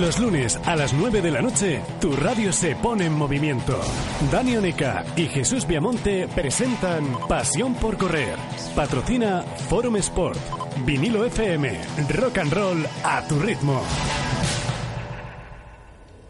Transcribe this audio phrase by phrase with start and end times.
[0.00, 3.78] Los lunes a las 9 de la noche, tu radio se pone en movimiento.
[4.30, 8.36] Dani Oneca y Jesús Viamonte presentan Pasión por Correr.
[8.74, 10.38] Patrocina Forum Sport,
[10.86, 11.78] Vinilo FM,
[12.08, 13.82] Rock and Roll a tu ritmo.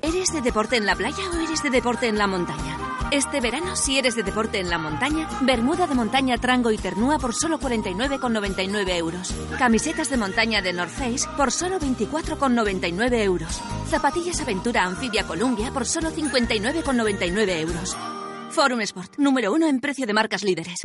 [0.02, 2.91] ¿Eres de deporte en la playa o eres de deporte en la montaña?
[3.12, 7.18] Este verano, si eres de deporte en la montaña, Bermuda de montaña Trango y Ternúa
[7.18, 9.34] por solo 49,99 euros.
[9.58, 13.60] Camisetas de montaña de North Face por solo 24,99 euros.
[13.90, 17.94] Zapatillas Aventura Anfibia Columbia por solo 59,99 euros.
[18.48, 20.80] Forum Sport, número uno en precio de marcas líderes.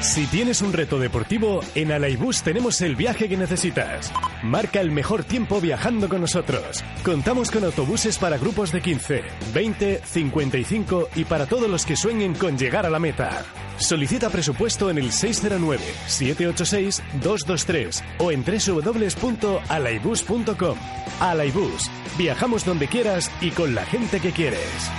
[0.00, 4.12] Si tienes un reto deportivo, en Alaibus tenemos el viaje que necesitas.
[4.42, 6.82] Marca el mejor tiempo viajando con nosotros.
[7.02, 9.22] Contamos con autobuses para grupos de 15,
[9.54, 13.42] 20, 55 y para todos los que sueñen con llegar a la meta.
[13.78, 20.78] Solicita presupuesto en el 609-786-223 o en www.alaibus.com.
[21.20, 24.90] Alaibus, viajamos donde quieras y con la gente que quieres.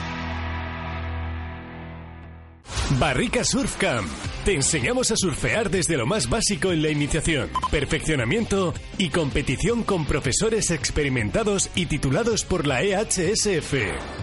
[3.00, 4.08] Barrica Surf Camp.
[4.48, 10.06] Te enseñamos a surfear desde lo más básico en la iniciación, perfeccionamiento y competición con
[10.06, 13.74] profesores experimentados y titulados por la EHSF.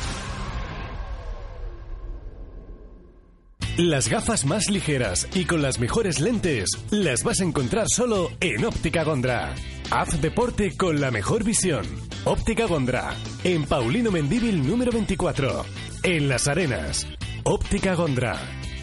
[3.78, 8.63] Las gafas más ligeras y con las mejores lentes las vas a encontrar solo en
[8.63, 9.53] Óptica Gondra.
[9.91, 11.86] Haz deporte con la mejor visión.
[12.24, 13.13] Óptica Gondra,
[13.44, 15.66] en Paulino Mendíbil número 24,
[16.03, 17.06] en Las Arenas.
[17.44, 18.40] Óptica Gondra,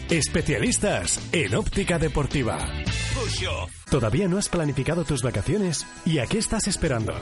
[0.09, 2.57] especialistas en óptica deportiva.
[3.89, 5.85] ¿Todavía no has planificado tus vacaciones?
[6.05, 7.13] ¿Y a qué estás esperando?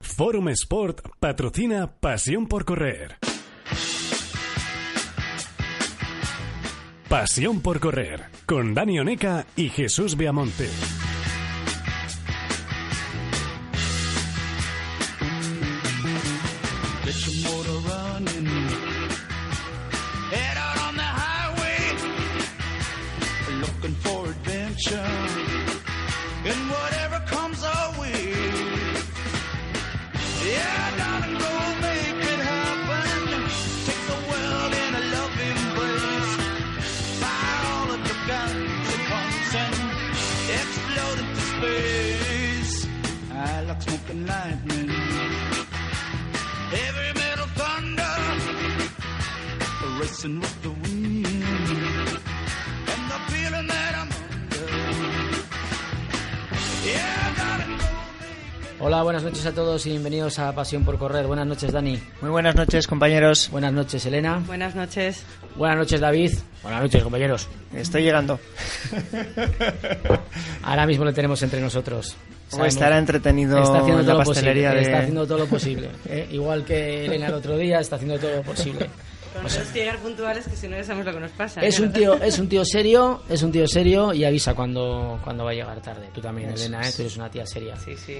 [0.00, 3.16] Forum Sport patrocina Pasión por Correr.
[7.08, 10.68] Pasión por Correr con Dani Oneca y Jesús Viamonte.
[50.20, 54.66] Racing with the wind, and the feeling that I'm under.
[56.86, 57.78] Yeah, darling,
[58.80, 61.26] Hola, buenas noches a todos y bienvenidos a Pasión por Correr.
[61.26, 61.98] Buenas noches, Dani.
[62.20, 63.48] Muy buenas noches, compañeros.
[63.50, 64.42] Buenas noches, Elena.
[64.46, 65.24] Buenas noches.
[65.56, 66.32] Buenas noches, David.
[66.62, 67.48] Buenas noches, compañeros.
[67.74, 68.38] Estoy llegando.
[70.62, 72.16] Ahora mismo le tenemos entre nosotros.
[72.50, 75.38] Como estará entretenido está haciendo en todo la lo posible, pastelería de- Está haciendo todo
[75.38, 75.88] lo posible.
[76.06, 76.28] ¿eh?
[76.32, 78.90] Igual que Elena el otro día, está haciendo todo lo posible.
[79.32, 81.60] Con los que llegar puntuales que si no ya sabemos lo que nos pasa.
[81.60, 85.44] Es un tío, es un tío serio, es un tío serio y avisa cuando, cuando
[85.44, 86.08] va a llegar tarde.
[86.12, 86.88] Tú también, Eso Elena, ¿eh?
[86.88, 86.96] es.
[86.96, 87.76] tú eres una tía seria.
[87.76, 88.18] Sí, sí.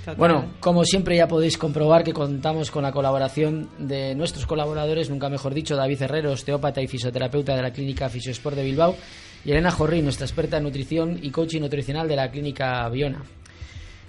[0.00, 0.16] Total.
[0.16, 5.28] Bueno, como siempre ya podéis comprobar que contamos con la colaboración de nuestros colaboradores, nunca
[5.28, 8.96] mejor dicho, David Herrero, osteópata y fisioterapeuta de la Clínica Fisiosport de Bilbao,
[9.44, 13.22] y Elena Jorri, nuestra experta en nutrición y coaching nutricional de la Clínica Biona.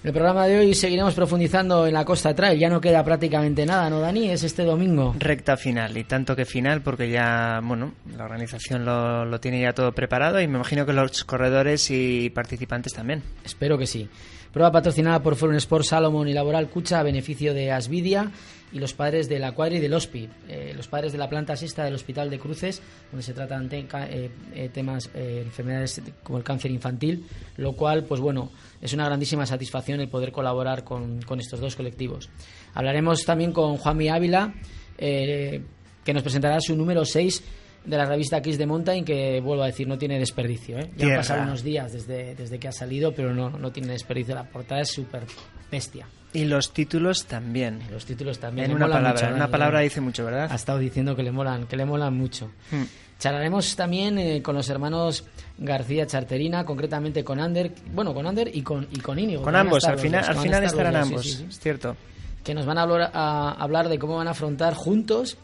[0.03, 3.89] El programa de hoy seguiremos profundizando en la Costa Trail, ya no queda prácticamente nada,
[3.89, 4.29] ¿no, Dani?
[4.29, 5.15] Es este domingo.
[5.17, 9.71] Recta final, y tanto que final, porque ya, bueno, la organización lo, lo tiene ya
[9.71, 13.23] todo preparado y me imagino que los corredores y participantes también.
[13.45, 14.09] Espero que sí.
[14.51, 18.29] Prueba patrocinada por Forum Sport Salomon y Laboral Cucha a beneficio de Asvidia
[18.73, 21.55] y los padres de la cuadra y del HOSPI, eh, los padres de la planta
[21.55, 22.81] sexta del Hospital de Cruces,
[23.11, 27.25] donde se tratan te- eh, eh, temas, eh, enfermedades como el cáncer infantil,
[27.57, 31.75] lo cual, pues bueno, es una grandísima satisfacción el poder colaborar con, con estos dos
[31.75, 32.29] colectivos.
[32.73, 34.53] Hablaremos también con Juanmi Ávila,
[34.97, 35.61] eh,
[36.03, 37.43] que nos presentará su número 6
[37.85, 40.79] de la revista Kiss de Mountain, que vuelvo a decir, no tiene desperdicio.
[40.79, 40.89] ¿eh?
[40.97, 44.33] Ya han pasado unos días desde, desde que ha salido, pero no, no tiene desperdicio.
[44.35, 45.23] La portada es súper
[45.71, 46.07] bestia.
[46.33, 47.81] Y los títulos también.
[47.91, 48.71] Los títulos también.
[48.71, 49.35] En una palabra, mucho, en ¿no?
[49.37, 50.51] una palabra dice mucho, ¿verdad?
[50.51, 52.51] Ha estado diciendo que le molan, que le molan mucho.
[52.71, 52.83] Hmm.
[53.19, 55.23] Charlaremos también eh, con los hermanos
[55.57, 59.43] García Charterina, concretamente con Ander, bueno, con Ander y con, y con Íñigo.
[59.43, 61.45] Con ambos, al final, al final estarán sí, ambos, sí, sí.
[61.47, 61.95] es cierto.
[62.43, 65.37] Que nos van a hablar, a hablar de cómo van a afrontar juntos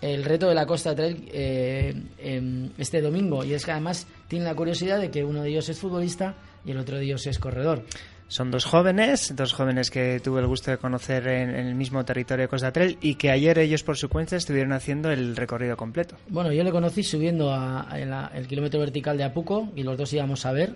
[0.00, 3.44] el reto de la Costa Trail eh, em, este domingo.
[3.44, 6.34] Y es que además tienen la curiosidad de que uno de ellos es futbolista
[6.64, 7.84] y el otro de ellos es corredor.
[8.28, 12.04] Son dos jóvenes, dos jóvenes que tuve el gusto de conocer en, en el mismo
[12.04, 15.76] territorio de Costa Trail y que ayer ellos por su cuenta estuvieron haciendo el recorrido
[15.76, 16.16] completo.
[16.28, 19.96] Bueno, yo le conocí subiendo a, a la- el kilómetro vertical de Apuco y los
[19.96, 20.74] dos íbamos a ver.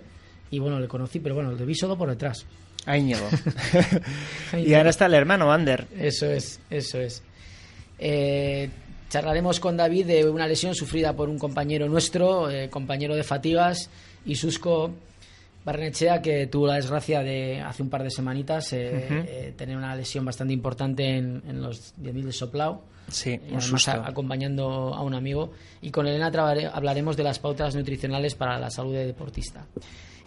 [0.49, 2.45] Y bueno, le conocí, pero bueno, le vi solo por detrás.
[2.85, 3.27] A Íñigo.
[4.53, 5.87] A y ahora está el hermano Ander.
[5.97, 7.21] Eso es, eso es.
[7.99, 8.69] Eh,
[9.09, 13.89] charlaremos con David de una lesión sufrida por un compañero nuestro, eh, compañero de fatigas,
[14.25, 14.91] Isusco
[15.65, 19.95] Barnechea, que tuvo la desgracia de hace un par de semanitas eh, eh, tener una
[19.95, 22.83] lesión bastante importante en, en los 10.000 de Soplao.
[23.09, 25.51] Sí, y además a- acompañando a un amigo.
[25.81, 29.65] Y con Elena trabare- hablaremos de las pautas nutricionales para la salud de deportista.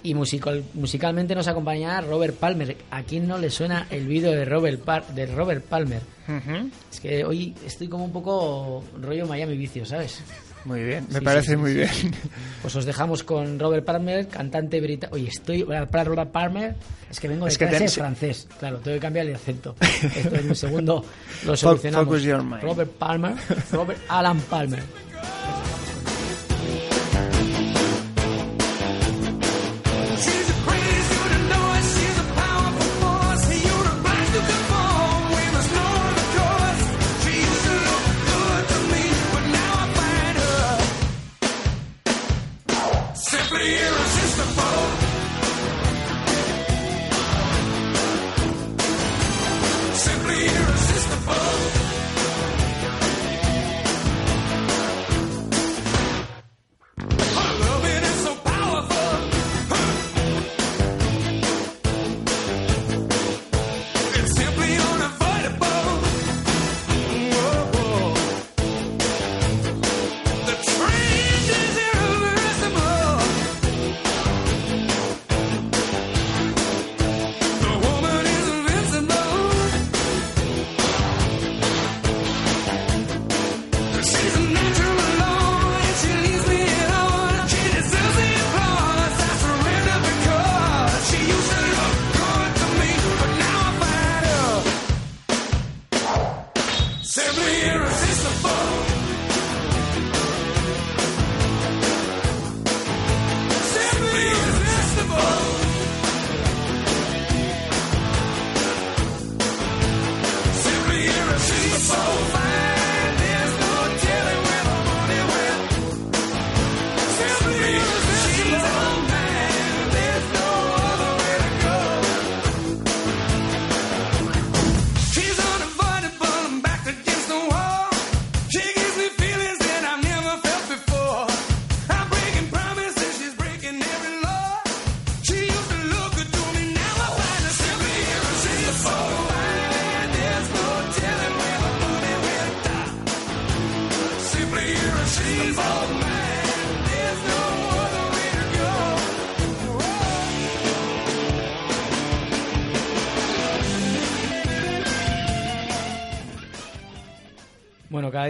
[0.03, 2.77] Y musical, musicalmente nos acompañará Robert Palmer.
[2.91, 6.03] ¿A quién no le suena el vídeo de Robert, Par- de Robert Palmer?
[6.93, 10.23] Es que hoy estoy como un poco rollo Miami Vicio, ¿sabes?
[10.65, 11.91] Muy bien, me Sí, parece sí, sí, muy bien.
[12.63, 15.17] Pues os dejamos con Robert Palmer, cantante británico.
[15.17, 15.63] Oye, estoy.
[15.65, 16.75] Para Robert Palmer,
[17.11, 18.49] es que vengo de Es clase francés.
[18.59, 19.77] Claro, tengo que cambiar el acento.
[19.81, 21.05] Esto en un segundo
[21.45, 22.07] lo solucionamos.
[22.07, 22.63] focus your mind.
[22.63, 23.35] Robert Palmer,
[23.73, 24.83] Robert Alan Palmer.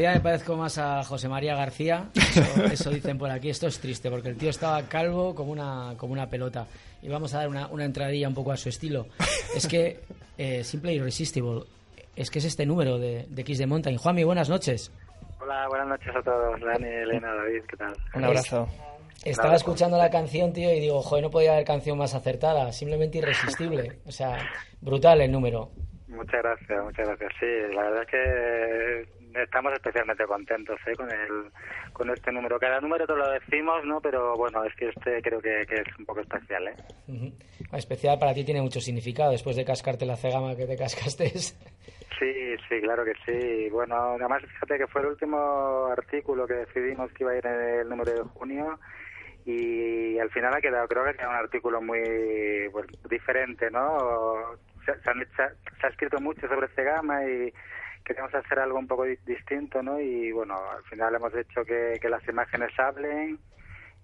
[0.04, 2.08] Día me parezco más a José María García.
[2.14, 3.49] Eso, eso dicen por aquí.
[3.50, 6.66] Esto es triste porque el tío estaba calvo como una, como una pelota.
[7.02, 9.06] Y vamos a dar una, una entradilla un poco a su estilo.
[9.56, 10.00] Es que,
[10.37, 11.62] eh, Simple Irresistible,
[12.16, 13.96] es que es este número de, de Kiss de Mountain.
[13.96, 14.90] Juanmi, buenas noches.
[15.40, 16.61] Hola, buenas noches a todos.
[16.61, 17.94] Dani, Elena, David, ¿qué tal?
[18.14, 18.68] Un abrazo.
[19.25, 19.56] Estaba Claro.
[19.56, 22.73] escuchando la canción, tío, y digo, joder, no podía haber canción más acertada.
[22.73, 24.00] Simplemente irresistible.
[24.06, 24.37] O sea,
[24.82, 25.70] brutal el número.
[26.08, 27.32] Muchas gracias, muchas gracias.
[27.40, 30.95] Sí, la verdad es que estamos especialmente contentos ¿eh?
[30.97, 31.50] con el
[31.93, 32.59] con este número.
[32.59, 34.00] Cada número te lo decimos, ¿no?
[34.00, 37.33] Pero bueno, es que este creo que, que es un poco especial, ¿eh?
[37.73, 41.33] Especial para ti tiene mucho significado después de cascarte la cegama que te cascaste.
[42.17, 43.69] Sí, sí, claro que sí.
[43.71, 47.81] Bueno, además fíjate que fue el último artículo que decidimos que iba a ir en
[47.81, 48.79] el número de junio
[49.45, 54.57] y al final ha quedado, creo que ha quedado un artículo muy pues, diferente, ¿no?
[54.87, 57.53] Se, se han se ha escrito mucho sobre Cegama y
[58.04, 60.00] queríamos hacer algo un poco di- distinto, ¿no?
[60.00, 63.38] Y bueno, al final hemos hecho que, que las imágenes hablen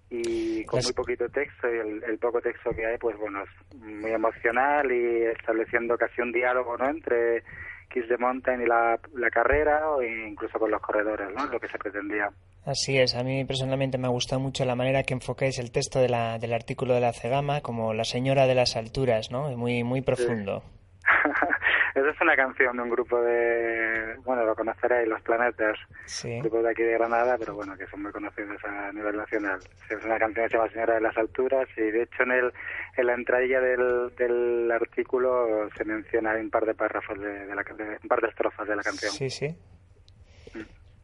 [0.09, 3.43] y con Las- muy poquito texto y el, el poco texto que hay, pues bueno,
[3.43, 6.89] es muy emocional y estableciendo casi un diálogo, ¿no?
[6.89, 7.43] Entre
[7.89, 11.45] Kiss the Mountain y la, la carrera o incluso con los corredores, ¿no?
[11.45, 12.29] Lo que se pretendía.
[12.65, 15.99] Así es, a mí personalmente me ha gustado mucho la manera que enfocáis el texto
[15.99, 19.49] de la, del artículo de la Cegama como la señora de las alturas, ¿no?
[19.57, 20.63] Muy, muy profundo.
[21.93, 26.39] Esa es una canción de un grupo de, bueno, lo conoceréis, Los Planetas, Sí.
[26.39, 29.59] grupo de aquí de Granada, pero bueno, que son muy conocidos a nivel nacional.
[29.89, 32.53] Es una canción que se llama Señora de las Alturas y de hecho en el
[32.97, 37.63] en la entradilla del, del artículo se menciona un par de párrafos de, de la
[37.63, 39.11] de- un par de estrofas de la canción.
[39.11, 39.55] Sí, sí.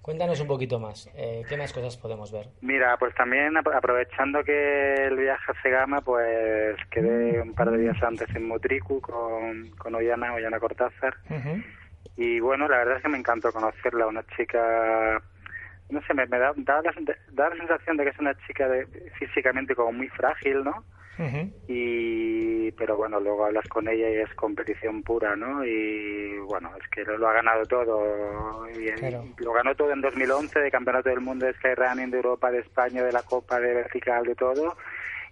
[0.07, 1.11] Cuéntanos un poquito más.
[1.15, 2.45] eh, ¿Qué más cosas podemos ver?
[2.61, 7.77] Mira, pues también apro- aprovechando que el viaje a Cegama, pues quedé un par de
[7.79, 11.17] días antes en Motricu con, con Ollana, Ollana Cortázar.
[11.29, 11.61] Ujú.
[12.15, 15.21] Y bueno, la verdad es que me encantó conocerla, una chica,
[15.89, 16.93] no sé, me, me da, da la,
[17.33, 18.85] da la sensación de que es una chica de,
[19.19, 20.85] físicamente como muy frágil, ¿no?
[21.67, 25.65] Y, pero bueno, luego hablas con ella y es competición pura, ¿no?
[25.65, 28.67] Y bueno, es que lo, lo ha ganado todo.
[28.69, 29.25] Y, Claro.
[29.38, 33.03] Lo ganó todo en 2011 de Campeonato del Mundo de Skyrunning, de Europa, de España,
[33.03, 34.77] de la Copa, de Vertical, de todo.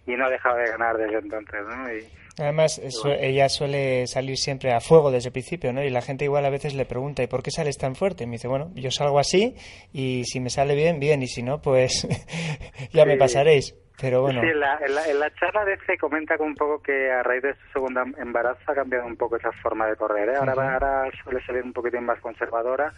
[0.08, 1.94] Y no ha dejado de ganar desde entonces, ¿no?
[1.94, 2.08] Y,
[2.38, 2.82] Además,
[3.20, 5.82] ella suele salir siempre a fuego desde el principio, ¿no?
[5.82, 8.26] Y la gente igual a veces le pregunta, ¿y por qué sales tan fuerte?
[8.26, 9.56] Y me dice, bueno, yo salgo así
[9.94, 12.06] y si me sale bien, bien, y si no, pues
[12.92, 13.74] ya me pasaréis.
[14.02, 16.82] Pero bueno, Sí, en la, en, la, en la charla de C comenta un poco
[16.82, 20.28] que a raíz de su segundo embarazo ha cambiado un poco esa forma de correr.
[20.28, 20.36] ¿eh?
[20.38, 20.62] Ahora, Ujú.
[20.62, 22.92] ahora suele ser un poquitín más conservadora.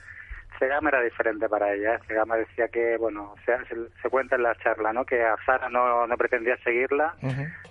[0.59, 1.95] Segama era diferente para ella.
[1.95, 1.99] ¿eh?
[2.07, 5.05] Segama decía que, bueno, se, se, se cuenta en la charla, ¿no?
[5.05, 7.15] Que a Sara no, no pretendía seguirla,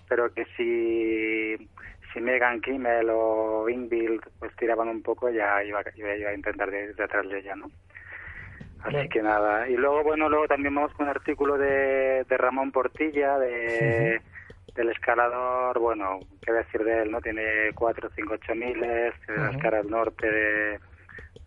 [0.09, 1.69] pero que si,
[2.13, 6.71] si Megan Kimmel o Ingvild pues tiraban un poco, ya iba, iba, iba a intentar
[6.71, 7.71] de, detrás de ella, ¿no?
[8.85, 9.69] Así que nada.
[9.69, 14.21] Y luego, bueno, luego también vamos con un artículo de, de Ramón Portilla, de,
[14.77, 17.21] del escalador, bueno, qué decir de él, ¿no?
[17.21, 19.59] Tiene cuatro, cinco, ocho miles, de las Ujú.
[19.59, 20.79] caras norte de,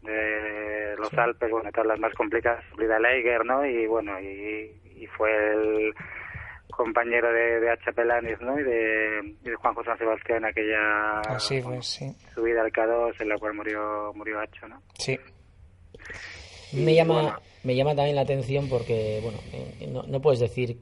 [0.01, 3.65] de los Alpes, bueno, todas las más complicadas, Frida Leiger, ¿no?
[3.65, 5.93] Y bueno, y, y fue el
[6.79, 7.91] compañero de, de H.
[7.93, 8.59] Pelanis, ¿no?
[8.59, 12.15] Y de, y de Juan José Sebastián, aquella así fue, sí.
[12.33, 14.81] subida al K2 en la cual murió, murió Hacho, ¿no?
[14.97, 15.19] Sí.
[16.71, 17.39] Me llama, bueno.
[17.63, 20.77] me llama también la atención porque, bueno, eh, no, no puedes decir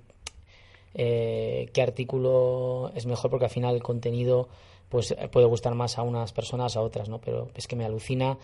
[0.93, 4.49] eh, qué artículo es mejor porque al final el contenido
[4.89, 7.19] pues puede gustar más a unas personas a otras, ¿no?
[7.19, 8.37] Pero es que me alucina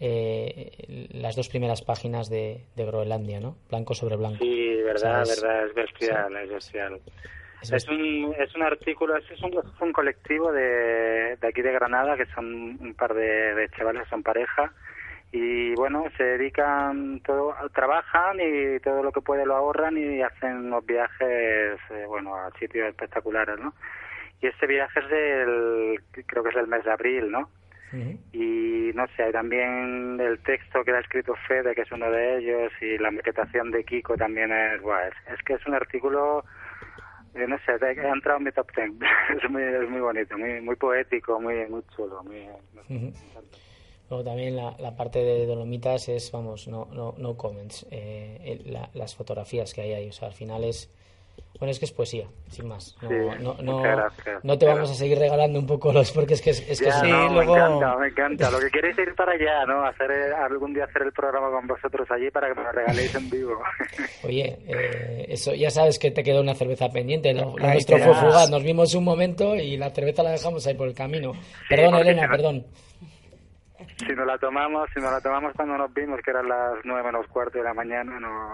[0.00, 3.56] eh, las dos primeras páginas de, de Groenlandia, ¿no?
[3.68, 4.38] Blanco sobre blanco.
[4.40, 7.00] Sí, verdad, O sea, es- verdad, es bestial, es bestial.
[7.62, 11.60] Es Es un, es un artículo, es es un, es un colectivo de, de aquí
[11.60, 12.46] de Granada, que son
[12.80, 14.72] un par de, de chavales, son pareja,
[15.32, 20.56] y bueno, se dedican, todo, trabajan y todo lo que puede lo ahorran y hacen
[20.68, 23.74] unos viajes, eh, bueno, a sitios espectaculares, ¿no?
[24.40, 27.50] Y este viaje es del, creo que es del mes de abril, ¿no?
[28.32, 32.38] Y no sé, hay también el texto que ha escrito Fede, que es uno de
[32.38, 36.44] ellos, y la maquetación de Kiko también es, buah, es, es que es un artículo,
[37.34, 38.98] eh, no sé, ha entrado en mi top ten,
[39.42, 42.94] es muy, es muy bonito, muy, muy poético, muy, muy chulo, muy, no sé.
[44.10, 47.86] Luego también la, la parte de Dolomitas es, vamos, no, no, no comments.
[47.90, 50.90] Eh, el- la- las fotografías que hay ahí, o sea, al final es.
[51.58, 52.96] Bueno, es que es poesía, sin más.
[53.02, 54.44] No, Sí, no, no, gracias.
[54.44, 56.12] no te vamos a seguir regalando un poco los.
[56.12, 58.50] Porque es que es, es que Ya, sí, no, luego- me encanta, me encanta.
[58.52, 59.84] Lo que queréis es ir para allá, ¿no?
[59.84, 63.12] Hacer eh, algún día hacer el programa con vosotros allí para que me lo regaléis
[63.16, 63.58] en vivo.
[64.22, 67.32] Oye, eh, eso ya sabes que te quedó una cerveza pendiente.
[67.34, 68.48] Lo, lo Ahí nuestro fue fugaz.
[68.50, 71.32] Nos vimos un momento y la cerveza la dejamos ahí por el camino.
[71.68, 72.66] Perdón, porque Elena, perdón.
[74.06, 77.02] Si nos la tomamos, si nos la tomamos cuando nos vimos, que eran las nueve
[77.04, 78.52] menos cuarto de la mañana, no...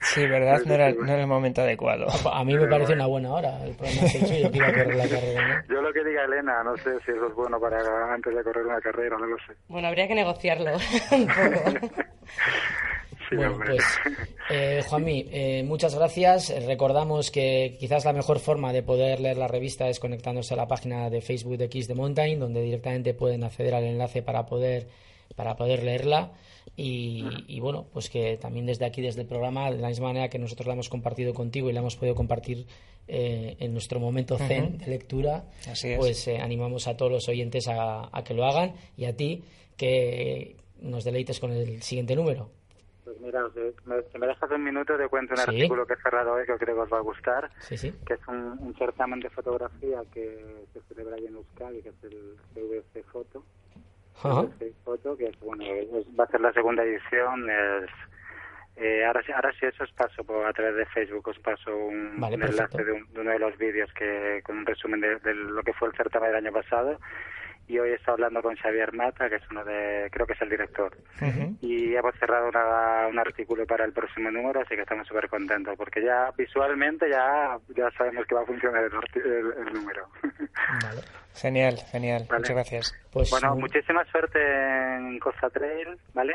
[0.00, 0.60] Sí, ¿verdad?
[0.64, 2.06] No era, no era el momento adecuado.
[2.32, 3.64] A mí me parece una buena hora.
[3.64, 5.74] El problema es que iba a correr la carrera, ¿no?
[5.74, 7.78] Yo lo que diga Elena, no sé si eso es bueno para
[8.12, 9.54] antes de correr una carrera, no lo sé.
[9.68, 10.72] Bueno, habría que negociarlo
[11.10, 11.92] un poco.
[13.28, 13.70] Sí, bueno, hombre.
[13.70, 13.84] pues,
[14.50, 16.50] eh, Juanmi, eh, muchas gracias.
[16.50, 20.56] Eh, Recordamos que quizás la mejor forma de poder leer la revista es conectándose a
[20.56, 24.46] la página de Facebook de Kiss the Mountain, donde directamente pueden acceder al enlace para
[24.46, 24.88] poder
[25.34, 26.32] para poder leerla.
[26.76, 30.28] Y, y, bueno, pues que también desde aquí, desde el programa, de la misma manera
[30.28, 32.66] que nosotros la hemos compartido contigo y la hemos podido compartir
[33.08, 37.68] eh, en nuestro momento zen de lectura, Así pues eh, animamos a todos los oyentes
[37.68, 39.44] a, a que lo hagan y a ti
[39.76, 42.50] que nos deleites con el siguiente número.
[43.06, 43.40] Pues mira,
[43.84, 45.44] me, si me dejas un minuto, te cuento un Sí.
[45.48, 47.94] artículo que he cerrado hoy que creo que os va a gustar, Sí, sí.
[48.04, 52.02] que es un, un certamen de fotografía que se celebra ahí en Euskadi, que es
[52.02, 53.44] el CVC Foto.
[54.20, 57.48] CVC Foto, que es, bueno, es- va a ser la segunda edición.
[57.48, 57.90] Es,
[58.74, 62.18] eh, ahora, ahora sí eso os paso por, a través de Facebook, os paso un,
[62.20, 65.16] Vale, un enlace de, un- de uno de los vídeos que con un resumen de,
[65.20, 66.98] de lo que fue el certamen del año pasado.
[67.68, 70.42] Y hoy he estado hablando con Xavier Mata, que es uno de, creo que es
[70.42, 70.96] el director
[71.60, 75.74] y hemos cerrado una- un artículo para el próximo número, así que estamos súper contentos,
[75.76, 80.06] porque ya visualmente ya, ya sabemos que va a funcionar el, arti- el- el número.
[80.82, 81.00] Vale.
[81.34, 82.24] Genial, genial.
[82.28, 82.38] Vale.
[82.40, 82.94] Muchas gracias.
[83.12, 84.38] Pues bueno, muy- muchísima suerte
[84.96, 86.34] en Costa Trail, ¿vale?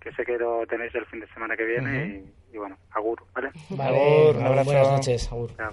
[0.00, 2.06] Que sé que lo tenéis el fin de semana que viene
[2.52, 3.50] y, y bueno, agur, ¿vale?
[3.70, 4.64] Vale, Agur, un abrazo.
[4.70, 5.56] buenas noches, Agur.
[5.56, 5.72] Chao.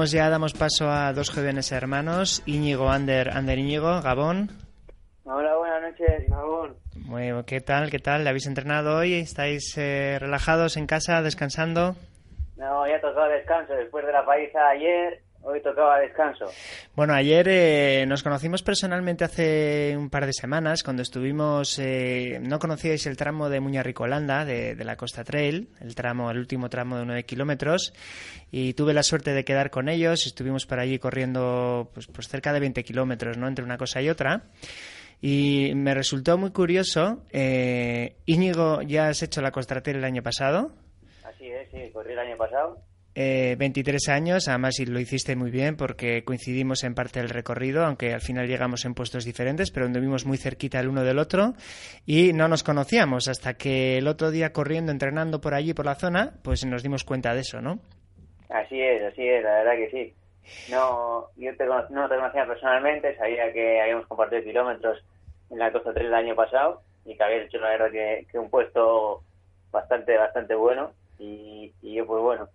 [0.00, 4.48] Vamos ya, damos paso a dos jóvenes hermanos, Íñigo Ander, Ander Íñigo, Gabón.
[5.24, 6.74] Hola, buenas noches, Gabón.
[7.04, 7.90] Bueno, ¿qué tal?
[7.90, 8.26] ¿Qué tal?
[8.26, 9.12] ¿Habéis entrenado hoy?
[9.12, 11.96] ¿Estáis eh, relajados en casa, descansando?
[12.56, 13.74] No, ya tocaba descanso.
[13.74, 16.46] Después de la paliza ayer, hoy tocaba descanso.
[16.94, 22.58] Bueno, ayer eh, nos conocimos personalmente hace un par de semanas cuando estuvimos, eh, no
[22.58, 26.98] conocíais el tramo de Muñarricolanda, de, de la Costa Trail, el tramo, el último tramo
[26.98, 27.92] de 9 kilómetros,
[28.50, 32.52] y tuve la suerte de quedar con ellos, estuvimos por allí corriendo pues, pues cerca
[32.52, 33.48] de 20 kilómetros, ¿no?
[33.48, 34.42] Entre una cosa y otra.
[35.22, 40.22] Y me resultó muy curioso, eh, Íñigo, ¿ya has hecho la Costa Trail el año
[40.22, 40.72] pasado?
[41.24, 42.82] Así es, sí, corrí el año pasado.
[43.22, 47.84] Eh, 23 años, además y lo hiciste muy bien porque coincidimos en parte del recorrido,
[47.84, 51.52] aunque al final llegamos en puestos diferentes, pero anduvimos muy cerquita el uno del otro
[52.06, 55.96] y no nos conocíamos hasta que el otro día corriendo, entrenando por allí, por la
[55.96, 57.80] zona, pues nos dimos cuenta de eso, ¿no?
[58.48, 60.72] Así es, así es, la verdad que sí.
[60.72, 65.04] No, yo te no te conocía personalmente, sabía que habíamos compartido kilómetros
[65.50, 68.48] en la Costa 3 el año pasado y que habías hecho la verdad que, un
[68.48, 69.22] puesto
[69.70, 72.48] bastante, bastante bueno y yo pues bueno,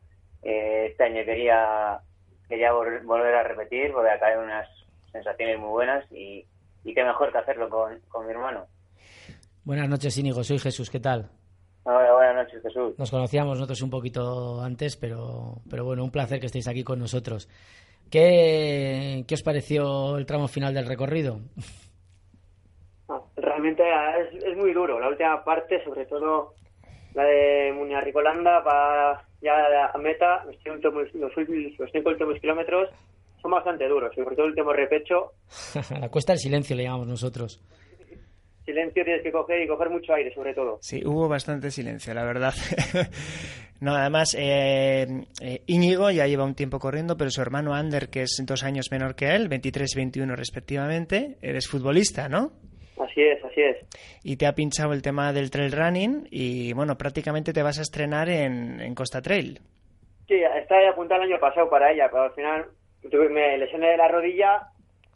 [0.45, 1.99] eh, este año quería
[2.47, 4.69] quería vol- volver a repetir porque acá hay unas
[5.11, 6.45] sensaciones muy buenas y,
[6.83, 8.67] y qué mejor que hacerlo con, con mi hermano.
[9.63, 10.43] Buenas noches, Íñigo.
[10.43, 10.89] Soy Jesús.
[10.89, 11.29] ¿Qué tal?
[11.83, 12.97] Hola, buenas noches Jesús.
[12.97, 16.99] Nos conocíamos nosotros un poquito antes, pero, pero bueno, un placer que estéis aquí con
[16.99, 17.49] nosotros.
[18.11, 21.39] ¿Qué, qué os pareció el tramo final del recorrido?
[23.09, 23.83] Ah, Realmente
[24.19, 24.99] es, es muy duro.
[24.99, 26.53] La última parte, sobre todo
[27.15, 29.53] la de Muñarricolanda para ya
[29.93, 32.89] a meta, los, cinco últimos- los, últimos- los cinco últimos kilómetros
[33.41, 35.31] son bastante duros, sobre todo el último repecho,
[35.99, 37.61] La cuesta del silencio le llamamos nosotros.
[38.65, 40.79] silencio tienes que coger y coger mucho aire sobre todo.
[40.81, 42.53] Sí, hubo bastante silencio, la verdad.
[43.79, 45.05] no, además, eh,
[45.41, 48.87] eh, Íñigo ya lleva un tiempo corriendo, pero su hermano Ander, que es dos años
[48.91, 52.51] menor que él, 23 y 21 respectivamente, eres futbolista, ¿no?
[52.99, 53.77] Así es, así es.
[54.23, 57.81] Y te ha pinchado el tema del trail running y, bueno, prácticamente te vas a
[57.81, 59.59] estrenar en, en Costa Trail.
[60.27, 62.65] Sí, estaba apuntada el año pasado para ella, pero al final
[63.11, 64.69] tuve, me lesioné de la rodilla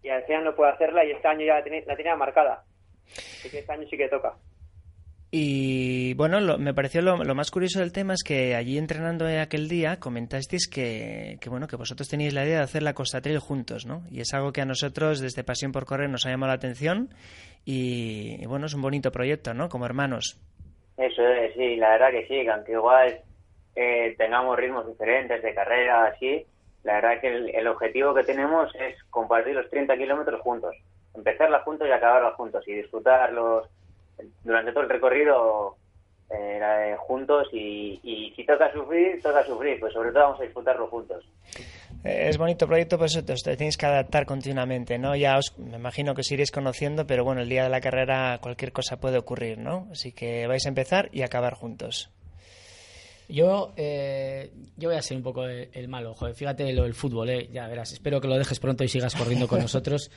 [0.03, 2.63] y al final no puedo hacerla y este año ya la tenía, la tenía marcada.
[3.07, 4.33] Así que este año sí que toca.
[5.31, 9.27] Y bueno, lo- me pareció lo, lo más curioso del tema es que allí entrenando
[9.27, 13.21] aquel día comentasteis que, que, bueno que vosotros teníais la idea de hacer la Costa
[13.21, 14.03] Trail juntos, ¿no?
[14.09, 17.09] Y es algo que a nosotros desde Pasión por Correr nos ha llamado la atención
[17.65, 19.69] y, bueno, es un bonito proyecto, ¿no?
[19.69, 20.39] Como hermanos.
[20.97, 23.21] Eso es, sí, la verdad que sí, que aunque igual
[23.75, 26.45] eh, tengamos ritmos diferentes de carrera, así,
[26.83, 30.75] la verdad que el, objetivo que tenemos es compartir los 30 kilómetros juntos,
[31.15, 33.67] empezarla juntos y acabarla juntos y disfrutarlos
[34.43, 35.77] durante todo el recorrido
[36.31, 40.87] eh, juntos y, y si toca sufrir, toca sufrir, pues sobre todo vamos a disfrutarlo
[40.87, 41.25] juntos.
[42.03, 45.15] Es bonito proyecto, pues te, te tenéis que adaptar continuamente, ¿no?
[45.17, 48.39] Ya os, me imagino que os iréis conociendo, pero bueno, el día de la carrera
[48.41, 49.87] cualquier cosa puede ocurrir, ¿no?
[49.91, 52.09] Así que vais a empezar y acabar juntos.
[53.27, 56.33] Yo, eh, yo voy a ser un poco el, el malo, joder.
[56.33, 57.49] Fíjate lo del fútbol, eh.
[57.51, 57.91] Ya verás.
[57.91, 60.09] Espero que lo dejes pronto y sigas corriendo con nosotros.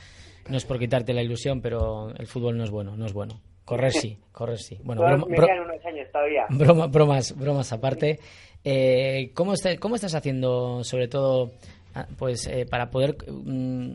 [0.48, 3.40] No es por quitarte la ilusión, pero el fútbol no es bueno, no es bueno.
[3.64, 4.78] Correr sí, correr sí.
[4.82, 6.46] Bueno, broma- me bro- quedan unos años todavía.
[6.50, 8.18] broma- bromas, bromas aparte.
[8.64, 11.50] Eh, ¿cómo, está- ¿Cómo estás haciendo, sobre todo,
[11.94, 13.90] ah, pues eh, para poder mm,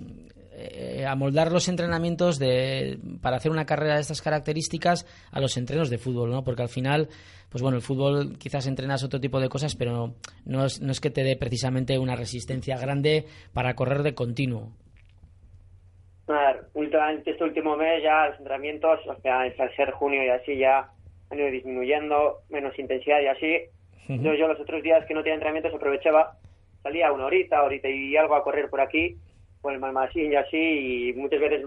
[0.59, 5.89] eh, amoldar los entrenamientos de, para hacer una carrera de estas características a los entrenos
[5.89, 6.43] de fútbol, ¿no?
[6.43, 7.07] Porque al final,
[7.49, 10.99] pues bueno, el fútbol quizás entrenas otro tipo de cosas, pero no es, no es
[10.99, 14.71] que te dé precisamente una resistencia grande para correr de continuo.
[16.27, 20.29] A ver, últimamente este último mes ya los entrenamientos, o sea, al ser junio y
[20.29, 20.89] así ya
[21.29, 23.57] han ido disminuyendo, menos intensidad y así.
[24.07, 26.37] Entonces yo los otros días que no tenía entrenamientos aprovechaba,
[26.81, 29.17] salía una horita, horita y algo a correr por aquí,
[29.61, 31.65] por el Malmasín y así, y muchas veces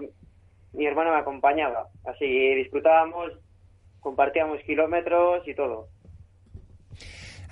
[0.73, 1.87] mi hermano me acompañaba.
[2.05, 3.33] Así disfrutábamos,
[3.99, 5.87] compartíamos kilómetros y todo.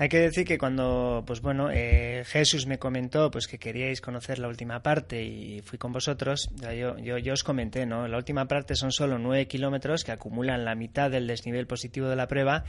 [0.01, 4.39] Hay que decir que cuando, pues bueno, eh, Jesús me comentó pues que queríais conocer
[4.39, 8.07] la última parte y fui con vosotros, yo, yo, os comenté, ¿no?
[8.07, 12.15] La última parte son solo nueve kilómetros que acumulan la mitad del desnivel positivo de
[12.15, 12.63] la prueba.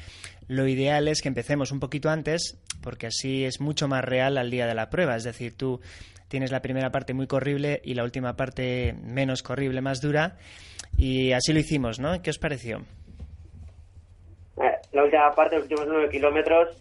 [0.49, 4.51] Lo ideal es que empecemos un poquito antes porque así es mucho más real al
[4.51, 5.15] día de la prueba.
[5.15, 5.81] Es decir, tú
[6.27, 10.37] tienes la primera parte muy corrible y la última parte menos corrible, más dura.
[10.97, 12.21] Y así lo hicimos, ¿no?
[12.23, 12.79] ¿Qué os pareció?
[14.61, 16.77] Eh, La última parte, los últimos nueve kilómetros,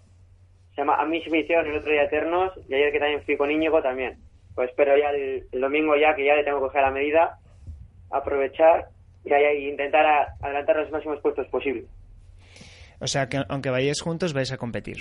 [0.79, 3.21] se llama A mí se me hicieron el otro día eternos y ayer que también
[3.23, 4.17] fui con Íñigo también.
[4.55, 7.37] Pues espero ya el, el domingo ya que ya le tengo que coger la medida,
[8.11, 8.87] aprovechar
[9.25, 11.85] y ahí intentar a- adelantar los máximos puestos posibles.
[13.01, 14.97] O sea, que aunque vayáis juntos vais a competir.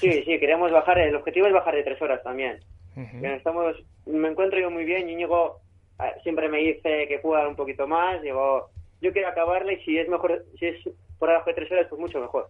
[0.00, 2.58] Sí, sí, queremos bajar, el objetivo es bajar de tres horas también.
[2.96, 3.20] Ujú.
[3.20, 5.60] Que estamos, me encuentro yo muy bien y Íñigo
[6.00, 8.68] eh, siempre me dice que puedo dar un poquito más, digo,
[9.00, 10.76] yo quiero acabarla y si es mejor, si es
[11.20, 12.48] por abajo de tres horas, pues mucho mejor.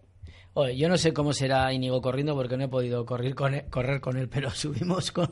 [0.57, 3.65] Oye, yo no sé cómo será Íñigo corriendo porque no he podido correr con él,
[3.69, 5.27] correr con él, pero subimos con,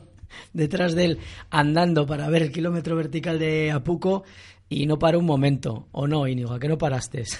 [0.52, 1.18] detrás de él
[1.50, 4.24] andando para ver el kilómetro vertical de Apuco
[4.68, 5.88] y no paró un momento.
[5.92, 6.52] ¿O no, Íñigo?
[6.52, 7.24] ¿A qué no paraste?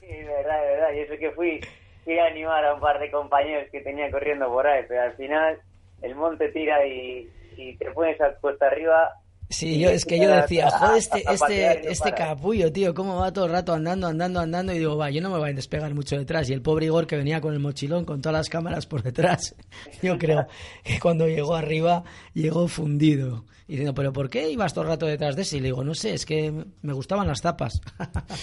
[0.00, 0.92] Sí, verdad, verdad.
[0.94, 1.60] Y eso que fui,
[2.04, 5.14] fui a animar a un par de compañeros que tenía corriendo por ahí, pero al
[5.14, 5.58] final
[6.02, 9.10] el monte tira y, y te pones a cuesta arriba.
[9.50, 13.46] Sí, yo, es que yo decía, joder, este, este, este capullo, tío, cómo va todo
[13.46, 16.16] el rato andando, andando, andando, y digo, va, yo no me voy a despegar mucho
[16.18, 16.48] detrás.
[16.50, 19.54] Y el pobre Igor que venía con el mochilón, con todas las cámaras por detrás,
[20.02, 20.46] yo creo
[20.82, 23.44] que cuando llegó arriba, llegó fundido.
[23.66, 25.56] Y diciendo, pero ¿por qué ibas todo el rato detrás de ese?
[25.56, 26.52] Y le digo, no sé, es que
[26.82, 27.80] me gustaban las tapas.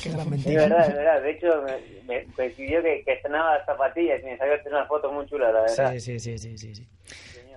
[0.01, 0.61] Qué gran De mentira.
[0.63, 1.21] verdad, de verdad.
[1.21, 4.87] De hecho, me, me coincidió que, que estrenaba las zapatillas y me salió hacer unas
[4.87, 5.93] fotos muy chulas, la verdad.
[5.93, 6.87] Sí, sí, sí, sí, sí, sí.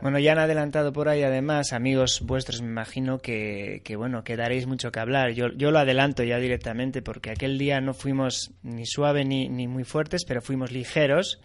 [0.01, 4.37] Bueno, ya han adelantado por ahí, además, amigos vuestros, me imagino que, que bueno, que
[4.37, 5.31] daréis mucho que hablar.
[5.31, 9.67] Yo, yo lo adelanto ya directamente, porque aquel día no fuimos ni suave ni, ni
[9.67, 11.41] muy fuertes, pero fuimos ligeros.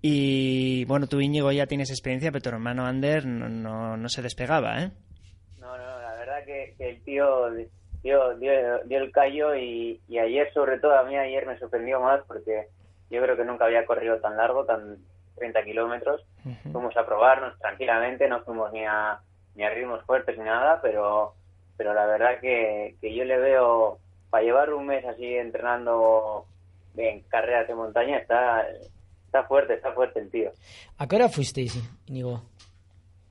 [0.00, 4.22] Y bueno, tú, Íñigo, ya tienes experiencia, pero tu hermano Ander no, no, no se
[4.22, 4.90] despegaba, ¿eh?
[5.58, 7.50] No, no, la verdad que, que el tío
[8.02, 12.00] dio, dio, dio el callo y, y ayer, sobre todo, a mí ayer me sorprendió
[12.00, 12.68] más porque
[13.10, 14.98] yo creo que nunca había corrido tan largo, tan
[15.36, 16.24] 30 kilómetros.
[16.70, 19.20] Fuimos a probarnos tranquilamente, no fuimos ni a,
[19.54, 21.34] ni a ritmos fuertes ni nada, pero,
[21.76, 23.98] pero la verdad que, que yo le veo,
[24.30, 26.46] para llevar un mes así entrenando
[26.96, 28.66] en carreras de montaña, está
[29.32, 30.52] está fuerte, está fuerte el tío.
[30.98, 32.42] ¿A qué hora fuisteis, Íñigo?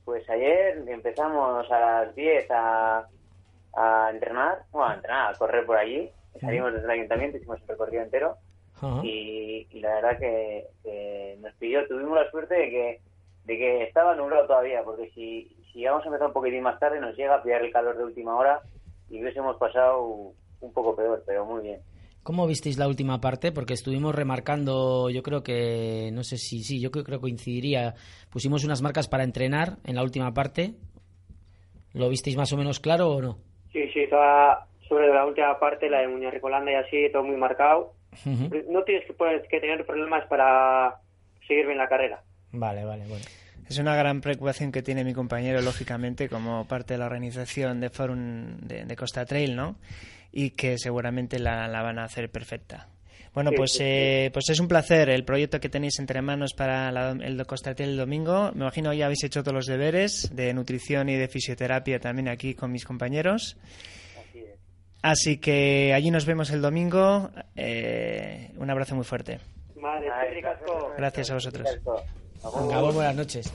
[0.04, 3.06] Pues ayer empezamos a las 10 a,
[3.76, 6.10] a entrenar, bueno, a entrenar, a correr por allí.
[6.40, 8.36] Salimos desde el ayuntamiento, hicimos el recorrido entero.
[9.04, 13.00] Y, y la verdad que, que nos pilló, tuvimos la suerte de que,
[13.44, 17.00] de que estaba nublado todavía, porque si, si vamos a empezar un poquitín más tarde
[17.00, 18.60] nos llega a pillar el calor de última hora
[19.08, 21.80] y hubiésemos pasado un poco peor, pero muy bien.
[22.22, 23.50] ¿Cómo visteis la última parte?
[23.50, 27.94] Porque estuvimos remarcando, yo creo que, no sé si, sí, yo creo que coincidiría.
[28.30, 30.74] Pusimos unas marcas para entrenar en la última parte.
[31.92, 33.38] ¿Lo visteis más o menos claro o no?
[33.72, 37.36] Sí, sí, toda sobre la última parte, la de Muñoz Ricolanda y así, todo muy
[37.36, 37.94] marcado.
[38.26, 38.50] Ujú.
[38.70, 40.96] No tienes que, pues, que tener problemas para
[41.46, 42.22] seguir bien la carrera.
[42.52, 43.24] Vale, vale, bueno.
[43.68, 47.88] Es una gran preocupación que tiene mi compañero, lógicamente, como parte de la organización de
[47.90, 49.76] Forum de, de Costa Trail, ¿no?
[50.32, 52.88] Y que seguramente la, la van a hacer perfecta.
[53.32, 56.52] Bueno, Sí, pues, sí, eh, pues es un placer el proyecto que tenéis entre manos
[56.52, 58.50] para la- el de Costa Trail el domingo.
[58.54, 62.54] Me imagino ya habéis hecho todos los deberes de nutrición y de fisioterapia también aquí
[62.54, 63.56] con mis compañeros.
[65.02, 67.30] Así que allí nos vemos el domingo.
[67.56, 69.40] Eh, un abrazo muy fuerte.
[70.96, 71.68] Gracias a vosotros.
[72.42, 73.52] Gabón, buenas noches.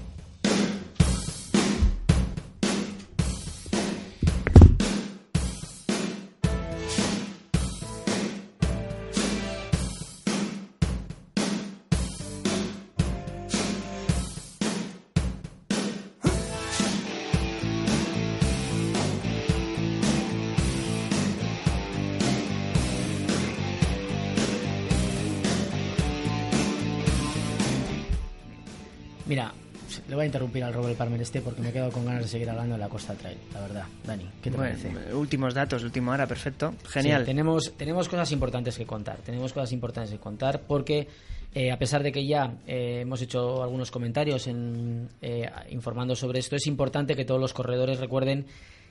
[30.28, 32.80] Interrumpir al Robert Palmer este porque me he quedado con ganas de seguir hablando de
[32.80, 33.86] la Costa Trail, la verdad.
[34.06, 35.14] Dani, ¿qué te Bueno, parece?
[35.16, 36.74] últimos datos, última hora, perfecto.
[36.90, 37.22] Genial.
[37.22, 39.18] Sí, tenemos, tenemos cosas importantes que contar.
[39.26, 41.08] Tenemos cosas importantes que contar porque,
[41.56, 46.40] eh, a pesar de que ya eh, hemos hecho algunos comentarios en, eh, informando sobre
[46.40, 48.46] esto, es importante que todos los corredores recuerden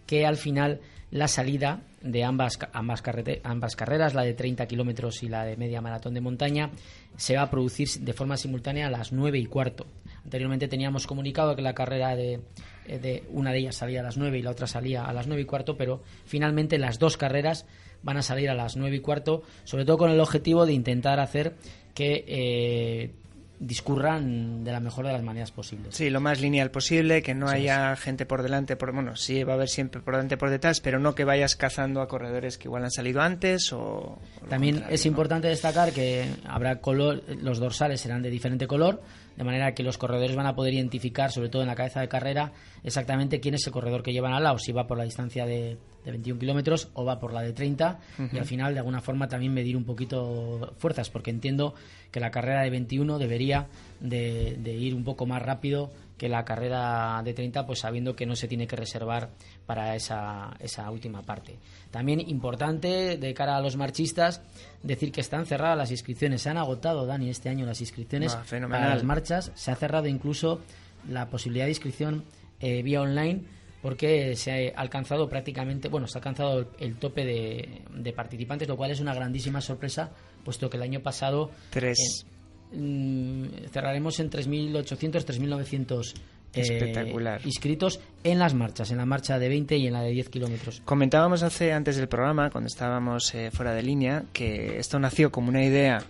[0.06, 5.44] que al final la salida de ambas, ambas carreras, la de 30 kilómetros y la
[5.44, 6.70] de media maratón de montaña,
[7.16, 9.86] se va a producir de forma simultánea a las 9 y cuarto.
[10.24, 12.40] Anteriormente teníamos comunicado que la carrera de,
[12.86, 15.26] eh, de una de ellas salía a las 9 y la otra salía a las
[15.26, 17.66] 9 y cuarto, pero finalmente las dos carreras
[18.02, 21.20] van a salir a las 9 y cuarto, sobre todo con el objetivo de intentar
[21.20, 21.54] hacer
[21.94, 23.10] que eh,
[23.58, 25.94] discurran de la mejor de las maneras posibles.
[25.94, 29.52] Sí, lo más lineal posible, que no haya gente por delante, por bueno, sí va
[29.52, 32.68] a haber siempre por delante por detrás, pero no que vayas cazando a corredores que
[32.68, 35.10] igual han salido antes o También es ¿no?
[35.10, 39.02] importante destacar que habrá color, los dorsales serán de diferente color,
[39.36, 42.08] de manera que los corredores van a poder identificar, sobre todo en la cabeza de
[42.08, 45.44] carrera, exactamente quién es el corredor que llevan al lado, si va por la distancia
[45.44, 47.98] de, de 21 kilómetros o va por la de 30,
[48.32, 51.74] y al final, de alguna forma, también medir un poquito fuerzas, porque entiendo
[52.10, 53.68] que la carrera de 21 debería
[54.00, 58.24] de, de ir un poco más rápido que la carrera de 30, pues sabiendo que
[58.24, 59.30] no se tiene que reservar
[59.66, 61.58] para esa, esa última parte.
[61.90, 64.40] También importante de cara a los marchistas
[64.82, 66.42] decir que están cerradas las inscripciones.
[66.42, 69.50] Se han agotado, Dani, este año las inscripciones Ah, para las marchas.
[69.54, 70.60] Se ha cerrado incluso
[71.08, 72.24] la posibilidad de inscripción
[72.60, 73.42] eh, vía online
[73.82, 78.66] porque se ha alcanzado prácticamente, bueno, se ha alcanzado el, el tope de, de participantes,
[78.66, 80.10] lo cual es una grandísima sorpresa,
[80.44, 82.24] puesto que el año pasado Tres.
[82.72, 86.14] eh, mm, cerraremos en 3.800, 3.900
[86.54, 87.40] eh, Espectacular.
[87.44, 90.82] inscritos en las marchas, en la marcha de 20 y en la de 10 kilómetros.
[90.84, 95.48] Comentábamos hace antes del programa, cuando estábamos eh, fuera de línea, que esto nació como
[95.48, 96.02] una idea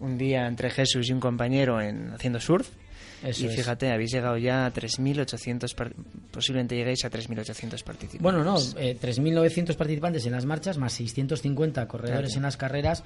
[0.00, 2.68] un día entre Jesús y un compañero en haciendo surf.
[3.24, 3.56] Eso y es.
[3.56, 5.94] fíjate, habéis llegado ya a 3.800, par-
[6.30, 8.20] posiblemente lleguéis a 3.800 participantes.
[8.20, 12.36] Bueno, no, eh, 3.900 participantes en las marchas, más 650 corredores Claro.
[12.36, 13.04] en las carreras,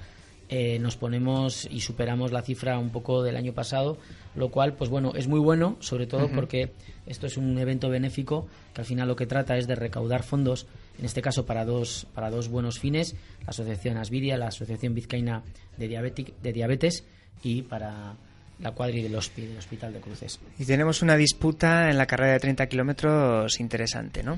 [0.51, 3.97] eh, nos ponemos y superamos la cifra un poco del año pasado,
[4.35, 6.71] lo cual, pues bueno, es muy bueno, sobre todo porque
[7.07, 10.67] esto es un evento benéfico que al final lo que trata es de recaudar fondos,
[10.99, 15.41] en este caso para dos, para dos buenos fines, la Asociación Asvidia, la Asociación Vizcaína
[15.77, 17.05] de, Diabetic- de Diabetes
[17.43, 18.15] y para
[18.59, 20.39] la cuadri del hospi- del Hospital de Cruces.
[20.59, 24.37] Y tenemos una disputa en la carrera de 30 kilómetros interesante, ¿no?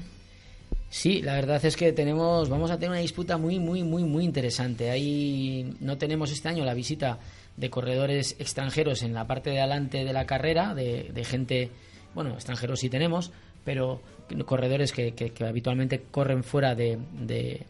[0.96, 4.24] Sí, la verdad es que tenemos, vamos a tener una disputa muy, muy, muy, muy
[4.24, 4.92] interesante.
[4.92, 7.18] Ahí no tenemos este año la visita
[7.58, 11.72] de corredores extranjeros en la parte de adelante de la carrera, de, de gente,
[12.14, 13.32] bueno, extranjeros sí tenemos,
[13.66, 14.02] pero
[14.46, 17.66] corredores que, que- que habitualmente corren fuera de, de-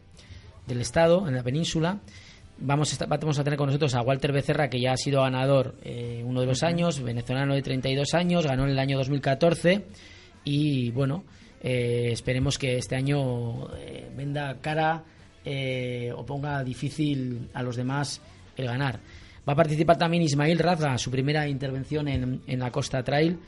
[0.67, 1.99] del estado, en la península.
[2.57, 5.21] Vamos a, estar- vamos a tener con nosotros a Walter Becerra, que ya ha sido
[5.21, 9.85] ganador eh, uno de los años, venezolano de 32 años, ganó en el año 2014
[10.43, 11.23] y bueno,
[11.63, 15.03] eh, esperemos que este año eh, venda cara
[15.45, 18.21] eh, o ponga difícil a los demás
[18.57, 18.99] el ganar.
[19.47, 23.39] Va a participar también Ismail Raza, su primera intervención en, en la Costa Trail,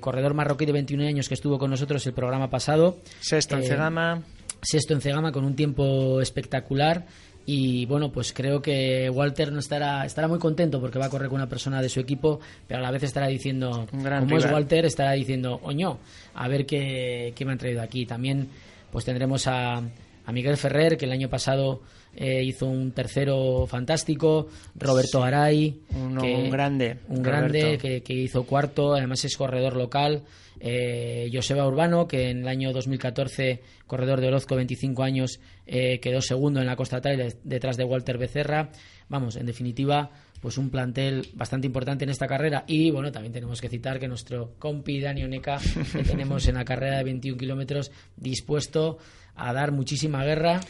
[0.00, 2.98] corredor marroquí de 21 años que estuvo con nosotros el programa pasado.
[3.20, 4.22] Sexto en Cegama.
[4.62, 7.04] Sexto en Cegama con un tiempo espectacular.
[7.50, 11.28] Y bueno, pues creo que Walter no estará, estará muy contento porque va a correr
[11.30, 13.86] con una persona de su equipo, pero a la vez estará diciendo,
[14.20, 14.52] como es.
[14.52, 15.96] Walter, estará diciendo, oño,
[16.34, 18.04] a ver qué, qué me han traído aquí.
[18.04, 18.50] También
[18.92, 21.80] pues tendremos a, a Miguel Ferrer, que el año pasado
[22.14, 25.80] eh, hizo un tercero fantástico, Roberto Garay,
[26.20, 30.22] que- un grande, un grande que hizo cuarto, además es corredor local.
[30.60, 36.20] Eh, Joseba Urbano, que en el año 2014, corredor de Orozco, 25 años, eh, quedó
[36.20, 38.70] segundo en la Costa Trail detrás de Walter Becerra.
[39.08, 42.64] Vamos, en definitiva, pues un plantel bastante importante en esta carrera.
[42.66, 45.58] Y bueno, también tenemos que citar que nuestro compi Dani Oneca,
[45.92, 48.98] que tenemos en la carrera de 21 kilómetros, dispuesto
[49.34, 50.60] a dar muchísima guerra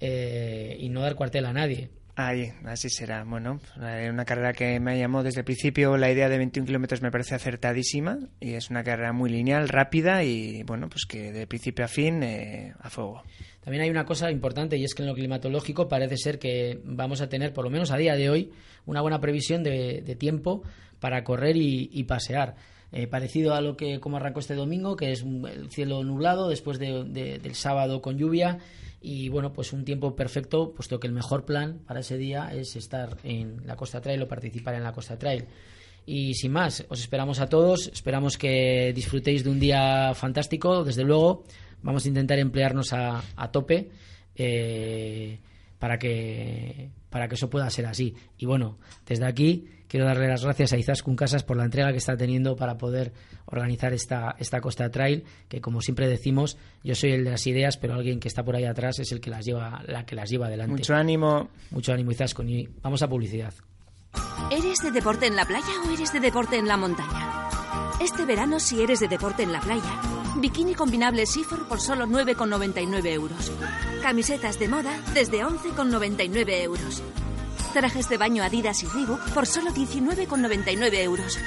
[0.00, 1.90] eh, y no dar cuartel a nadie.
[2.20, 3.22] Ahí, así será.
[3.22, 5.96] Bueno, eh, una carrera que me llamó desde el principio.
[5.96, 10.24] La idea de 21 kilómetros me parece acertadísima y es una carrera muy lineal, rápida
[10.24, 13.22] y bueno, pues que de principio a fin eh, a fuego.
[13.62, 17.20] También hay una cosa importante y es que en lo climatológico parece ser que vamos
[17.20, 18.50] a tener, por lo menos a día de hoy,
[18.84, 20.64] una buena previsión de, tiempo
[20.98, 22.56] para correr y, pasear.
[22.90, 26.48] Eh, parecido a lo que como arrancó este domingo, que es un- el cielo nublado
[26.48, 28.58] después de- de- del sábado con lluvia
[29.00, 32.74] y bueno, pues un tiempo perfecto, puesto que el mejor plan para ese día es
[32.76, 35.46] estar en la Costa Trail o participar en la Costa Trail.
[36.04, 41.04] Y sin más, os esperamos a todos, esperamos que disfrutéis de un día fantástico, desde
[41.04, 41.44] luego,
[41.82, 43.90] vamos a intentar emplearnos a, tope
[44.34, 45.38] eh,
[45.78, 48.14] para, que, para que eso pueda ser así.
[48.38, 51.98] Y bueno, desde aquí quiero darle las gracias a Izaskun Casas por la entrega que
[51.98, 53.12] está teniendo para poder
[53.46, 57.76] organizar esta, esta Costa Trail, que como siempre decimos, yo soy el de las ideas,
[57.76, 60.30] pero alguien que está por ahí atrás es el que las lleva, la que las
[60.30, 60.72] lleva adelante.
[60.72, 61.48] Mucho ánimo.
[61.70, 62.48] Mucho ánimo, Izaskun.
[62.48, 63.54] Y vamos a publicidad.
[64.50, 67.48] ¿Eres de deporte en la playa o eres de deporte en la montaña?
[68.00, 70.00] Este verano, si eres de deporte en la playa,
[70.40, 73.52] bikini combinable Sifor por solo 9,99 euros.
[74.02, 77.02] Camisetas de moda desde 11,99 euros.
[77.72, 81.38] Trajes de baño Adidas y Reebok por solo 19,99 euros.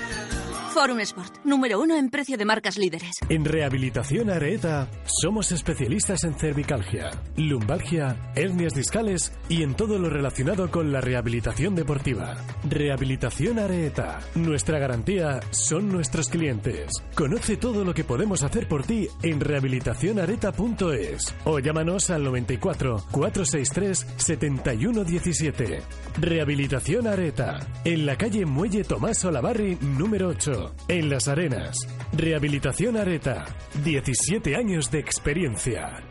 [0.74, 3.18] Forum Sport, número uno en precio de marcas líderes.
[3.28, 10.72] En Rehabilitación Areta somos especialistas en cervicalgia, lumbalgia, hernias discales y en todo lo relacionado
[10.72, 12.38] con la rehabilitación deportiva.
[12.70, 14.20] Rehabilitación Areta.
[14.36, 16.90] Nuestra garantía son nuestros clientes.
[17.16, 24.08] Conoce todo lo que podemos hacer por ti en rehabilitacionareta.es o llámanos al 94 463
[24.16, 25.82] 7117.
[26.22, 27.60] Rehabilitación Areta.
[27.84, 31.78] En la calle Muelle Tomás Olavarri, número 8, en Las Arenas.
[32.14, 33.46] Rehabilitación Areta.
[33.84, 36.04] 17 años de experiencia.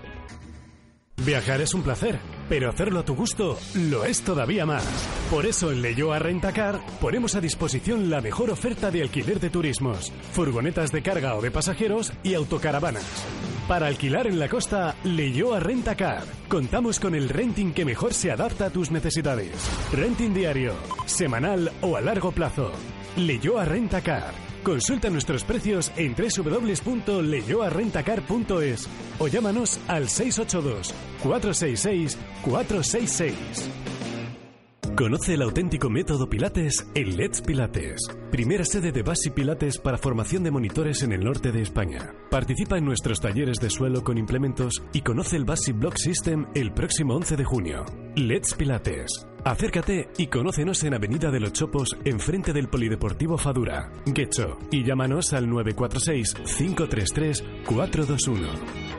[1.24, 4.82] Viajar es un placer, pero hacerlo a tu gusto lo es todavía más.
[5.30, 10.12] Por eso en Leyoa Rentacar ponemos a disposición la mejor oferta de alquiler de turismos,
[10.32, 13.04] furgonetas de carga o de pasajeros y autocaravanas.
[13.68, 16.24] Para alquilar en la costa, Leyoa Rentacar.
[16.48, 19.52] Contamos con el renting que mejor se adapta a tus necesidades.
[19.92, 20.72] Renting diario,
[21.04, 22.72] semanal o a largo plazo.
[23.16, 24.32] Leyoa Rentacar.
[24.62, 33.68] Consulta nuestros precios en www.leyoarrentacar.es o llámanos al 682 466 466.
[35.00, 40.44] Conoce el auténtico método Pilates en Let's Pilates, primera sede de Basi Pilates para formación
[40.44, 42.12] de monitores en el norte de España.
[42.30, 46.74] Participa en nuestros talleres de suelo con implementos y conoce el Basi Block System el
[46.74, 47.86] próximo 11 de junio.
[48.14, 49.26] Let's Pilates.
[49.42, 55.32] Acércate y conócenos en Avenida de los Chopos, enfrente del Polideportivo Fadura, Guecho, y llámanos
[55.32, 58.89] al 946 533 421.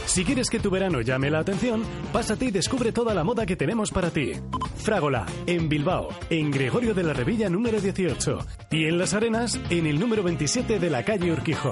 [0.05, 3.55] Si quieres que tu verano llame la atención, pásate y descubre toda la moda que
[3.55, 4.31] tenemos para ti.
[4.77, 8.39] Fragola, en Bilbao, en Gregorio de la Revilla número 18
[8.71, 11.71] y en Las Arenas, en el número 27 de la calle Urquijo.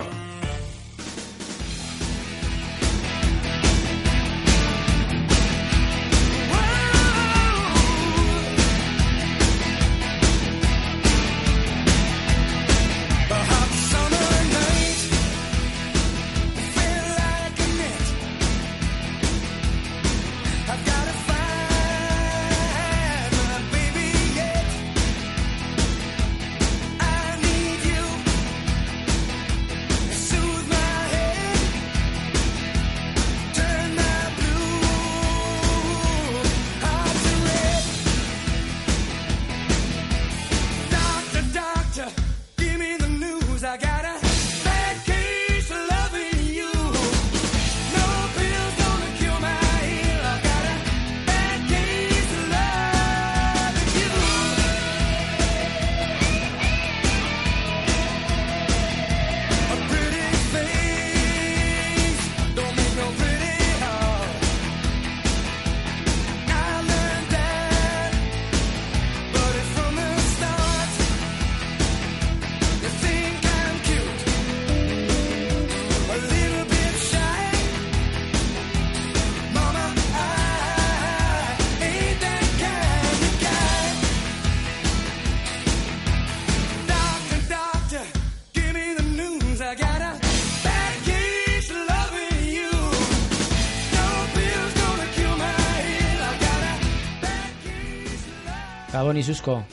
[99.07, 99.63] Gabón y Susco.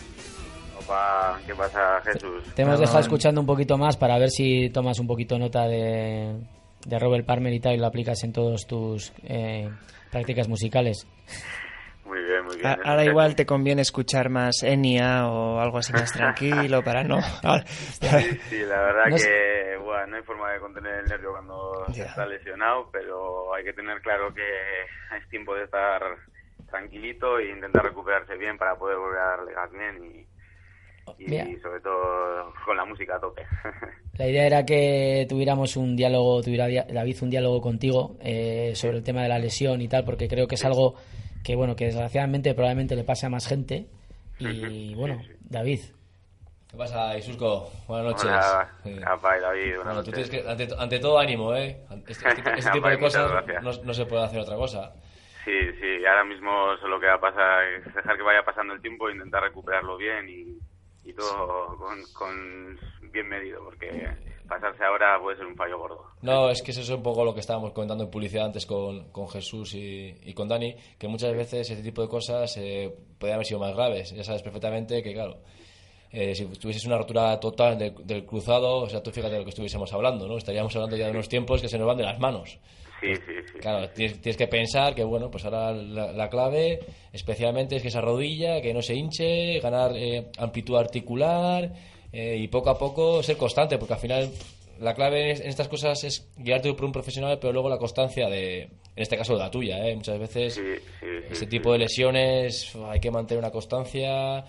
[0.79, 2.55] Opa, ¿qué pasa, Jesús?
[2.55, 6.39] Te hemos dejado escuchando un poquito más para ver si tomas un poquito nota de,
[6.87, 9.69] de Robert Palmer y tal y lo aplicas en todas tus eh,
[10.13, 11.05] prácticas musicales.
[12.05, 12.67] Muy bien, muy bien.
[12.69, 17.19] A- Ahora igual te conviene escuchar más Enya o algo así más tranquilo para no...
[18.01, 21.33] Sí, sí, la verdad No es- que bueno, no hay forma de contener el nervio
[21.33, 24.43] cuando se está lesionado, pero hay que tener claro que
[25.19, 26.01] es tiempo de estar
[26.79, 31.45] tranquilito e intentar recuperarse bien para poder volver a darle gas bien y, y Mira.
[31.63, 33.43] sobre todo con la música a tope.
[34.19, 39.03] La idea era que tuviéramos un diálogo, tuviera David un diálogo contigo eh, sobre el
[39.05, 40.95] tema de la lesión y tal, porque creo que es algo
[41.43, 43.87] que, bueno, que desgraciadamente probablemente le pase a más gente.
[44.39, 45.81] Y bueno, David,
[46.71, 47.71] ¿Qué pasa, Isusco?
[47.87, 48.25] Buenas noches.
[48.25, 50.31] Hola, David, buenas Bueno, tú noches.
[50.31, 51.81] tienes que, ante, ante todo, ánimo, ¿eh?
[52.09, 53.31] Este, este- este tipo de cosas
[53.85, 54.93] no se puede hacer otra cosa.
[56.15, 59.97] Ahora mismo solo queda pasar, es dejar que vaya pasando el tiempo e intentar recuperarlo
[59.97, 62.79] bien y, y todo con, con
[63.11, 63.89] bien medido, porque
[64.49, 66.05] pasarse ahora puede ser un fallo gordo.
[66.23, 69.11] No, es que eso es un poco lo que estábamos comentando en publicidad antes con,
[69.11, 73.35] con Jesús y, y con Dani, que muchas veces este tipo de cosas eh, podrían
[73.39, 74.15] haber sido más graves.
[74.15, 75.39] Ya sabes perfectamente que, claro,
[76.13, 79.45] eh, si tuvieses una rotura total del, del cruzado, o sea, tú fíjate de lo
[79.45, 80.37] que estuviésemos hablando, ¿no?
[80.37, 82.61] Estaríamos hablando ya de unos tiempos que se nos van de las manos.
[83.05, 83.59] Sí, sí, sí.
[83.59, 86.81] Claro, tienes, tienes que pensar que, bueno, pues ahora la, la clave
[87.13, 91.73] especialmente es que esa rodilla, que no se hinche, ganar eh, amplitud articular
[92.13, 94.31] eh, y poco a poco ser constante, porque al final
[94.81, 98.63] la clave en, estas cosas es guiarte por un profesional, pero luego la constancia de,
[98.63, 99.95] en este caso, de la tuya, ¿eh?
[99.95, 100.61] Muchas veces
[101.31, 104.45] este tipo de lesiones hay que mantener una constancia.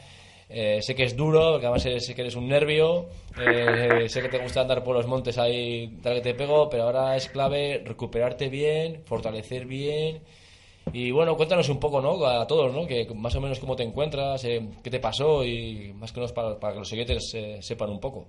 [0.48, 3.08] Eh, sé que es duro, porque además sé, sé que eres un nervio,
[3.40, 6.84] eh, sé que te gusta andar por los montes ahí, tal que te pego, pero
[6.84, 10.22] ahora es clave recuperarte bien, fortalecer bien.
[10.94, 12.26] Y bueno, cuéntanos un poco, ¿no?
[12.26, 12.86] A todos, ¿no?
[12.88, 16.32] Que más o menos cómo te encuentras, eh, qué te pasó y más que menos
[16.32, 18.28] para, para que los siguientes eh, sepan un poco.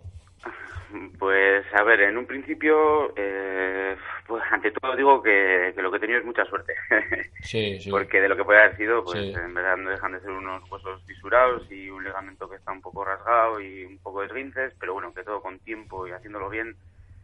[1.18, 5.96] Pues a ver, en un principio, eh, pues ante todo digo que, que lo que
[5.96, 6.74] he tenido es mucha suerte.
[7.42, 7.90] Sí, sí.
[7.90, 9.32] Porque de lo que puede haber sido, pues Sí.
[9.36, 12.82] en verdad no dejan de ser unos huesos fisurados y un ligamento que está un
[12.82, 16.48] poco rasgado y un poco de esguinces, pero bueno, que todo con tiempo y haciéndolo
[16.50, 16.74] bien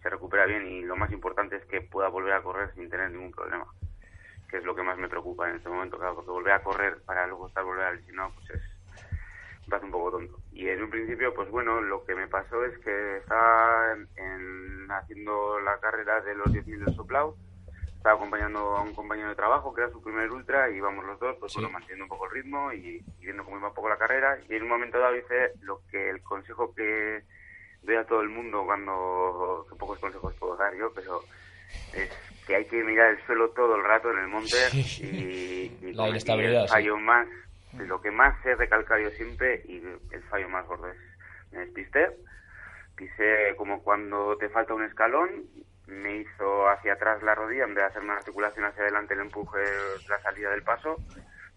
[0.01, 3.11] se recupera bien y lo más importante es que pueda volver a correr sin tener
[3.11, 3.67] ningún problema,
[4.49, 6.97] que es lo que más me preocupa en este momento, claro, porque volver a correr
[7.05, 8.63] para luego estar volver a lesionado, pues es
[9.73, 10.39] parece un poco tonto.
[10.53, 14.91] Y en un principio, pues bueno, lo que me pasó es que estaba en- en-
[14.93, 17.35] haciendo la carrera de los 10.000 del soplao,
[17.97, 21.19] estaba acompañando a un compañero de trabajo que era su primer ultra y íbamos los
[21.21, 23.89] dos, pues bueno, manteniendo un poco el ritmo y, y viendo cómo iba un poco
[23.89, 24.39] la carrera.
[24.49, 27.23] Y en un momento dado hice lo que el consejo que
[27.83, 31.21] doy a todo el mundo cuando, que pocos consejos puedo dar yo, pero
[31.95, 32.11] es
[32.47, 34.57] que hay que mirar el suelo todo el rato en el monte
[35.01, 36.75] y, y La inestabilidad, el sí.
[36.75, 37.27] fallo más,
[37.79, 40.99] lo que más he recalcado yo siempre y el fallo más gordo es
[41.53, 42.09] me despisté,
[42.97, 45.47] pisé como cuando te falta un escalón,
[45.87, 49.21] me hizo hacia atrás la rodilla, en vez de hacer una articulación hacia adelante el
[49.21, 49.59] empuje,
[50.09, 50.97] la salida del paso,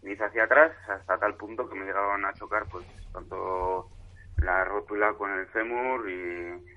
[0.01, 3.89] me hizo hacia atrás hasta tal punto que me llegaban a chocar pues tanto
[4.37, 6.74] la rótula con el fémur y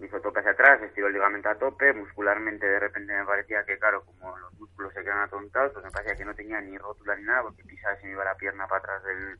[0.00, 3.78] hizo tope hacia atrás, estiró el ligamento a tope, muscularmente de repente me parecía que,
[3.78, 7.16] claro, como los músculos se quedan atontados, pues me parecía que no tenía ni rótula
[7.16, 9.38] ni nada, porque pisaba se me iba la pierna para atrás del,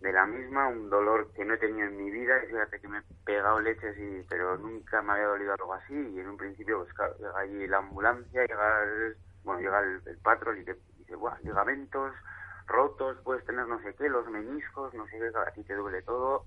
[0.00, 2.88] de la misma, un dolor que no he tenido en mi vida, y fíjate que
[2.88, 6.36] me he pegado leches, y, pero nunca me había dolido algo así, y en un
[6.36, 10.76] principio, pues llega allí la ambulancia, llega el, bueno, llega el, el patrón y te
[10.98, 12.14] dice, Buah, ligamentos
[12.66, 16.02] rotos, puedes tener no sé qué, los meniscos, no sé qué, a ti te duele
[16.02, 16.46] todo,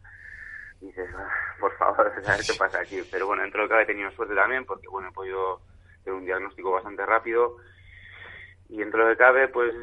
[0.82, 3.02] y dices, "Ah, por favor, ¿sabes qué pasa aquí?
[3.12, 5.62] Pero bueno, dentro de lo que cabe he tenido suerte también, porque bueno, he podido
[6.04, 7.58] tener un diagnóstico bastante rápido,
[8.70, 9.74] y dentro de lo que cabe, pues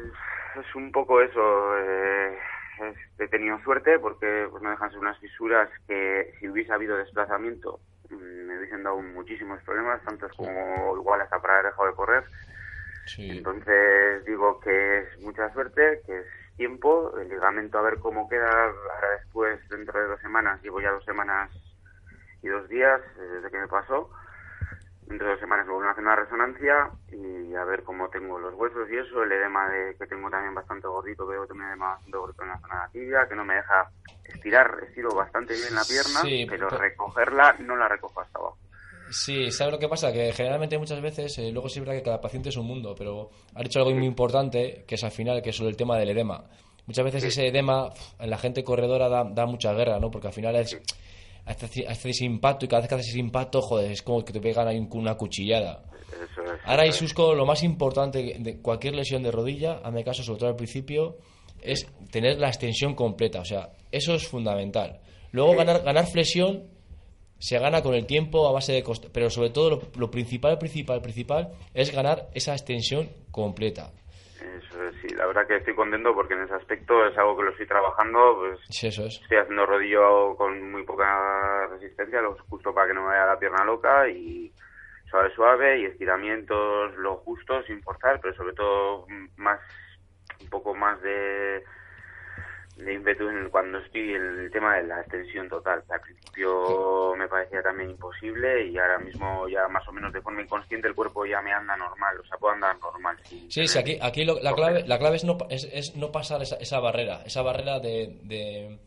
[0.59, 2.37] es un poco eso, eh,
[3.19, 7.79] he tenido suerte porque pues, no dejan ser unas fisuras que si hubiese habido desplazamiento
[8.09, 12.23] mm, me hubiesen dado muchísimos problemas, tantos como igual hasta para haber dejado de correr.
[13.17, 16.25] Entonces digo que es mucha suerte, que es
[16.55, 20.91] tiempo, el ligamento a ver cómo queda ahora después, dentro de dos semanas, llevo ya
[20.91, 21.51] dos semanas
[22.41, 24.11] y dos días eh, desde que me pasó.
[25.01, 28.39] Dentro de dos semanas me vuelven a hacer una resonancia y a ver cómo tengo
[28.39, 31.65] los huesos y eso, el edema de, que tengo también bastante gordito, veo que me
[31.67, 33.87] edema bastante gordito en la zona de tibia, que no me deja
[34.23, 38.57] estirar, estiro bastante bien la pierna, Sí, pero- recogerla no la recojo hasta abajo.
[39.11, 40.11] Sí, ¿sabes lo que pasa?
[40.11, 42.95] Que generalmente muchas veces, eh, luego sí es verdad que cada paciente es un mundo,
[42.97, 45.97] pero ha dicho algo muy importante, que es al final, que es sobre el tema
[45.97, 46.43] del edema.
[46.87, 50.09] Muchas veces ese edema en la gente corredora da, da mucha guerra, ¿no?
[50.11, 50.79] Porque al final es,
[51.45, 54.39] haces, ese impacto y cada vez que haces ese impacto, joder, es como que te
[54.41, 55.83] pegan ahí un- una cuchillada.
[56.11, 56.59] Eso es.
[56.65, 60.55] Ahora, Isusco, lo más importante de cualquier lesión de rodilla, hazme caso, sobre todo al
[60.55, 61.17] principio,
[61.61, 63.39] es tener la extensión completa.
[63.41, 64.99] O sea, eso es fundamental.
[65.31, 66.63] Luego ganar, ganar flexión
[67.39, 70.57] se gana con el tiempo a base de costa, pero sobre todo lo, lo principal,
[70.57, 73.91] principal, principal es ganar esa extensión completa.
[74.39, 77.43] Eso es, sí, la verdad que estoy contento porque en ese aspecto es algo que
[77.43, 79.19] lo estoy trabajando, pues Sí, eso es.
[79.21, 83.39] estoy haciendo rodillo con muy poca resistencia, lo justo para que no me vaya la
[83.39, 84.51] pierna loca y
[85.09, 89.59] suave suave y estiramientos lo justo sin forzar, pero sobre todo mm, más
[90.41, 91.63] un poco más de
[92.75, 95.83] de ímpetu en cuando estoy en el tema de la extensión total.
[95.89, 100.41] Al principio me parecía también imposible y ahora mismo ya más o menos de forma
[100.41, 103.17] inconsciente el cuerpo ya me anda normal, o sea, puedo andar normal.
[103.47, 106.41] Sí, sí, aquí, aquí lo- la, clave, la clave es no, es, es no pasar
[106.41, 108.77] esa, esa barrera, esa barrera de, de,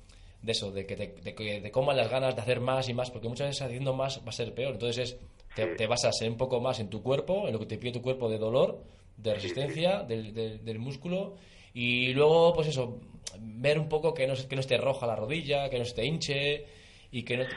[0.43, 2.95] de eso, de que, te, de que te coman las ganas de hacer más y
[2.95, 4.75] más, porque muchas veces haciendo más va a ser peor.
[4.75, 5.19] Entonces es,
[5.55, 8.03] te, te basas un poco más en tu cuerpo, en lo que te pide tu
[8.03, 8.79] cuerpo de dolor,
[9.17, 11.37] de resistencia, del, del- del músculo,
[11.75, 12.99] y luego, pues eso,
[13.39, 16.67] ver un poco que no, que no esté roja la rodilla, que no esté hinche,
[17.11, 17.47] y que no...
[17.49, 17.57] que-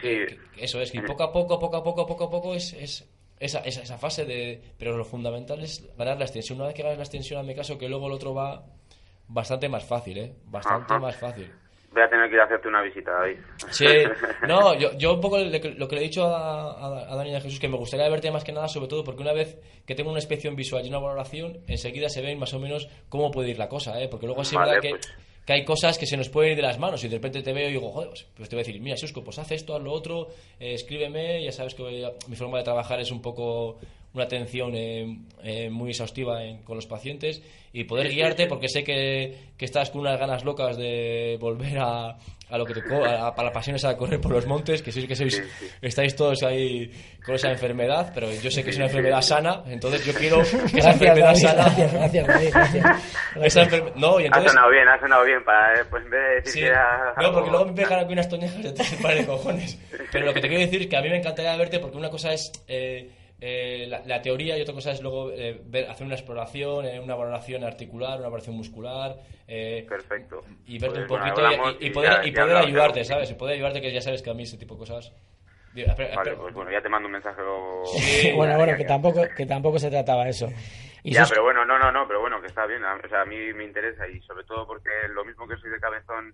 [0.52, 2.74] que- eso es, que poco a poco, poco a poco, poco a poco es...
[2.74, 3.08] es
[3.40, 4.62] esa, esa, esa fase de...
[4.78, 6.60] Pero lo fundamental es ganar la extensión.
[6.60, 8.64] Una vez que ganas la extensión, a mi caso, que luego el otro va
[9.28, 10.34] bastante más fácil, ¿eh?
[10.46, 11.02] Bastante Ajá.
[11.02, 11.52] más fácil.
[11.92, 13.38] Voy a tener que ir a hacerte una visita, David.
[13.72, 13.86] Sí,
[14.48, 17.32] no, yo, yo un poco le- lo que le he dicho a, a, a Dani
[17.32, 19.58] Jesús, que me gustaría verte más que nada, sobre todo porque una vez
[19.88, 23.32] que tengo una inspección visual y una valoración, enseguida se ven más o menos cómo
[23.32, 24.08] puede ir la cosa, ¿eh?
[24.08, 25.08] Porque luego sí es Vale, verdad que, pues.
[25.08, 25.14] que
[25.48, 27.68] hay cosas que se nos pueden ir de las manos y de repente te veo
[27.70, 29.82] y digo, joder, pues, pues te voy a decir, mira, Susco, pues haz esto, haz
[29.82, 30.30] lo otro,
[30.60, 33.78] eh, escríbeme, ya sabes que a- mi forma de trabajar es un poco
[34.14, 37.42] una atención eh, eh, muy exhaustiva en- con los pacientes
[37.74, 42.18] y poder guiarte porque sé que, que estás con unas ganas locas de volver a,
[42.50, 44.92] a lo que te a, a la pasión esa de correr por los montes que
[44.92, 45.42] sois que sois
[45.82, 46.92] estáis todos ahí
[47.26, 50.80] con esa enfermedad pero yo sé que es una enfermedad sana entonces yo quiero que
[50.80, 53.56] esa Gracias, enfermedad sana gracias, gracias, gracias.
[53.70, 56.20] enferme- no y Ha entonces sonado bien, ha sonado bien, para, eh, pues en vez
[56.22, 56.60] de decir Sí.
[56.60, 59.80] que era No, porque luego me pegan aquí unas toñejas de tres pares de cojones.
[60.12, 62.10] Pero lo que te quiero decir es que a mí me encantaría verte porque una
[62.10, 63.10] cosa es eh,
[63.42, 67.00] eh, la, la teoría y otra cosa es luego eh, ver, hacer una exploración, eh,
[67.00, 69.16] una valoración articular, una valoración muscular.
[69.48, 70.42] eh, Perfecto.
[70.68, 73.00] Y verte Pues, un poquito y- hablamos y, y y poder, ya- y poder ayudarte,
[73.00, 73.06] ya.
[73.06, 73.32] ¿sabes?
[73.32, 75.12] Y poder ayudarte que ya sabes que a mí ese tipo de cosas...
[75.74, 76.42] Digo, espera, Vale, espera.
[76.44, 77.84] pues bueno, ya te mando un mensaje luego.
[78.36, 80.48] bueno, bueno, que tampoco, que tampoco se trataba eso.
[81.04, 82.84] Y Ya, sos- pero bueno, no, no, no, pero bueno, que está bien.
[82.84, 85.80] O sea, a mí me interesa y sobre todo porque lo mismo que soy de
[85.80, 86.34] cabezón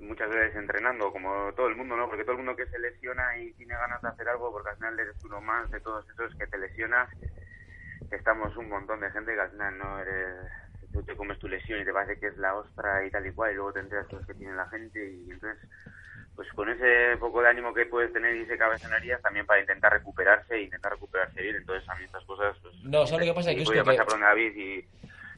[0.00, 2.08] muchas veces entrenando, como todo el mundo, ¿no?
[2.08, 4.76] Porque todo el mundo que se lesiona y tiene ganas de hacer algo, porque al
[4.76, 7.08] final eres uno más de todos esos que te lesionas,
[8.10, 10.50] estamos un montón de gente que al final no eres...
[10.92, 13.32] Tú te comes tu lesión y te parece que es la ostra y tal y
[13.32, 15.68] cual, y luego te enteras todo lo que tiene la gente y entonces
[16.36, 19.90] pues con ese poco de ánimo que puedes tener y ese cabezonerías también para intentar
[19.92, 21.56] recuperarse e intentar recuperarse bien.
[21.56, 23.54] Entonces a mí estas cosas pues No, ¿sabes lo que pasa?
[23.54, 24.88] Que es pasar por David y,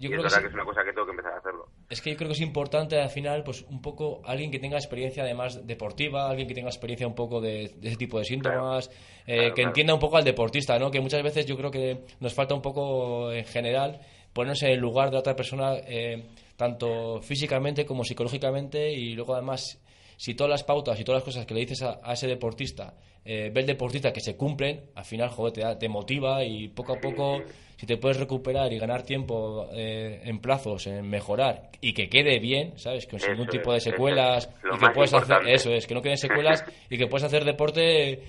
[0.00, 0.42] Yo y creo es que verdad sí.
[0.42, 1.66] que es una cosa que tengo que empezar a hacerlo.
[1.88, 4.76] Es que yo creo que es importante al final, pues un poco alguien que tenga
[4.76, 8.88] experiencia además deportiva, alguien que tenga experiencia un poco de, de ese tipo de síntomas,
[9.26, 9.68] eh, claro, que claro.
[9.70, 10.90] entienda un poco al deportista, ¿no?
[10.90, 14.00] Que muchas veces yo creo que nos falta un poco en general
[14.32, 16.26] ponernos en el lugar de otra persona, eh,
[16.56, 19.80] tanto físicamente como psicológicamente, y luego además
[20.18, 22.92] si todas las pautas y todas las cosas que le dices a, a ese deportista,
[23.24, 26.68] eh, ve el deportista que se cumplen, al final, joder, te, da- te motiva y
[26.68, 27.44] poco a poco,
[27.76, 32.38] si te puedes recuperar y ganar tiempo eh, en plazos, en mejorar y que quede
[32.40, 33.06] bien, ¿sabes?
[33.10, 36.18] Eso ningún tipo de secuelas es y que puedes hacer, eso es, que no queden
[36.18, 38.24] secuelas y que puedes hacer deporte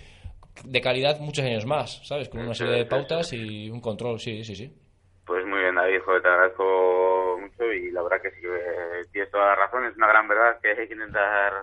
[0.64, 2.30] de calidad muchos años más, ¿sabes?
[2.30, 4.74] Con una serie de pautas y un control, sí, sí, sí.
[5.26, 9.30] Pues muy bien, David, joder, te agradezco mucho y la verdad que sí que tienes
[9.32, 9.86] toda la razón.
[9.86, 11.54] Es una gran verdad que hay que intentar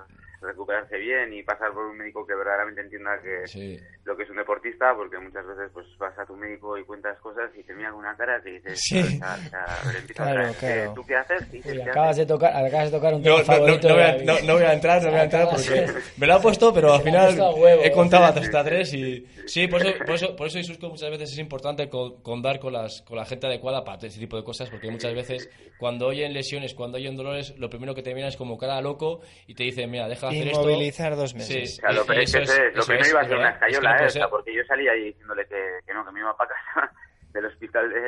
[0.46, 3.78] recuperarse bien y pasar por un médico que verdaderamente entienda que Sí.
[4.04, 7.18] lo que es un deportista, porque muchas veces pues vas a tu médico y cuentas
[7.20, 8.98] cosas y te mira con una cara que dices, Sí.
[9.00, 10.82] "O sea, o sea, a Claro, claro.
[10.84, 11.42] "Eh, ¿tú qué haces?
[11.52, 12.26] Y dices, Uy, "¿Qué acabas haces?".
[12.26, 14.40] de tocar, acabas de tocar un tema No, no, no, favorito no voy a, no-
[14.46, 15.86] no voy a entrar, no voy a entrar porque
[16.16, 17.82] me lo ha puesto, pero al final huevo.
[17.84, 21.32] he contado hasta tres y sí, por eso, por eso, por eso Isusco muchas veces
[21.32, 24.70] es importante con, contar con las con la gente adecuada para ese tipo de cosas,
[24.70, 28.36] porque muchas veces cuando oyen lesiones, cuando oyen dolores, lo primero que te viene es
[28.36, 30.62] como cara a loco y te dicen, mira, deja hacer esto.
[30.62, 31.76] Inmovilizar dos meses.
[31.76, 32.40] Sí, O sea, lo, es que
[32.74, 34.10] lo que no iba a es ser una es que escayola, no ¿eh?
[34.10, 34.28] ser.
[34.30, 36.92] porque yo salí ahí diciéndole que, que no, que me iba para casa
[37.32, 38.02] del hospital de...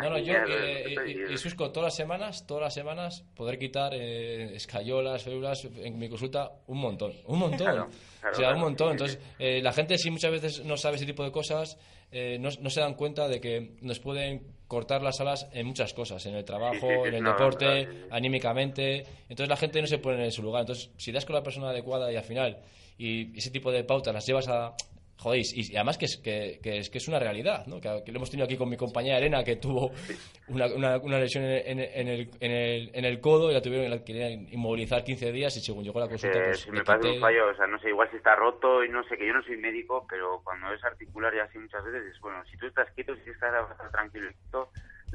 [0.00, 3.58] No, no, yo, eh, eh, y, y Susco, todas las semanas, todas las semanas, poder
[3.58, 7.58] quitar eh, escayolas, férulas en mi consulta, un montón, un montón.
[7.58, 8.56] Claro, claro, o sea, claro.
[8.56, 8.92] un montón.
[8.92, 11.78] Entonces, eh, la gente si muchas veces no sabe ese tipo de cosas,
[12.10, 15.92] eh, no, no se dan cuenta de que nos pueden cortar las alas en muchas
[15.92, 19.04] cosas, en el trabajo, Sí, sí, sí, en el no, deporte, anímicamente.
[19.28, 20.62] Entonces la gente no se pone en su lugar.
[20.62, 22.56] Entonces, si das con la persona adecuada y al final,
[22.96, 24.74] y ese tipo de pautas las llevas a
[25.22, 27.80] Joder, y, y además que es, que, que es que es una realidad, ¿no?
[27.80, 29.92] Que, que lo hemos tenido aquí con mi compañera Elena, que tuvo
[30.48, 33.62] una, una, una lesión en, en- en el, en, el, en el codo y la
[33.62, 36.82] tuvieron la querían inmovilizar 15 días y según llegó la consulta, Eh, pues si me
[36.84, 39.26] parece un fallo, o sea, no sé, igual si está roto y no sé, que
[39.26, 42.56] yo no soy médico, pero cuando es articular y así muchas veces es bueno, si
[42.56, 43.52] tú estás quieto, si estás
[43.92, 44.28] tranquilo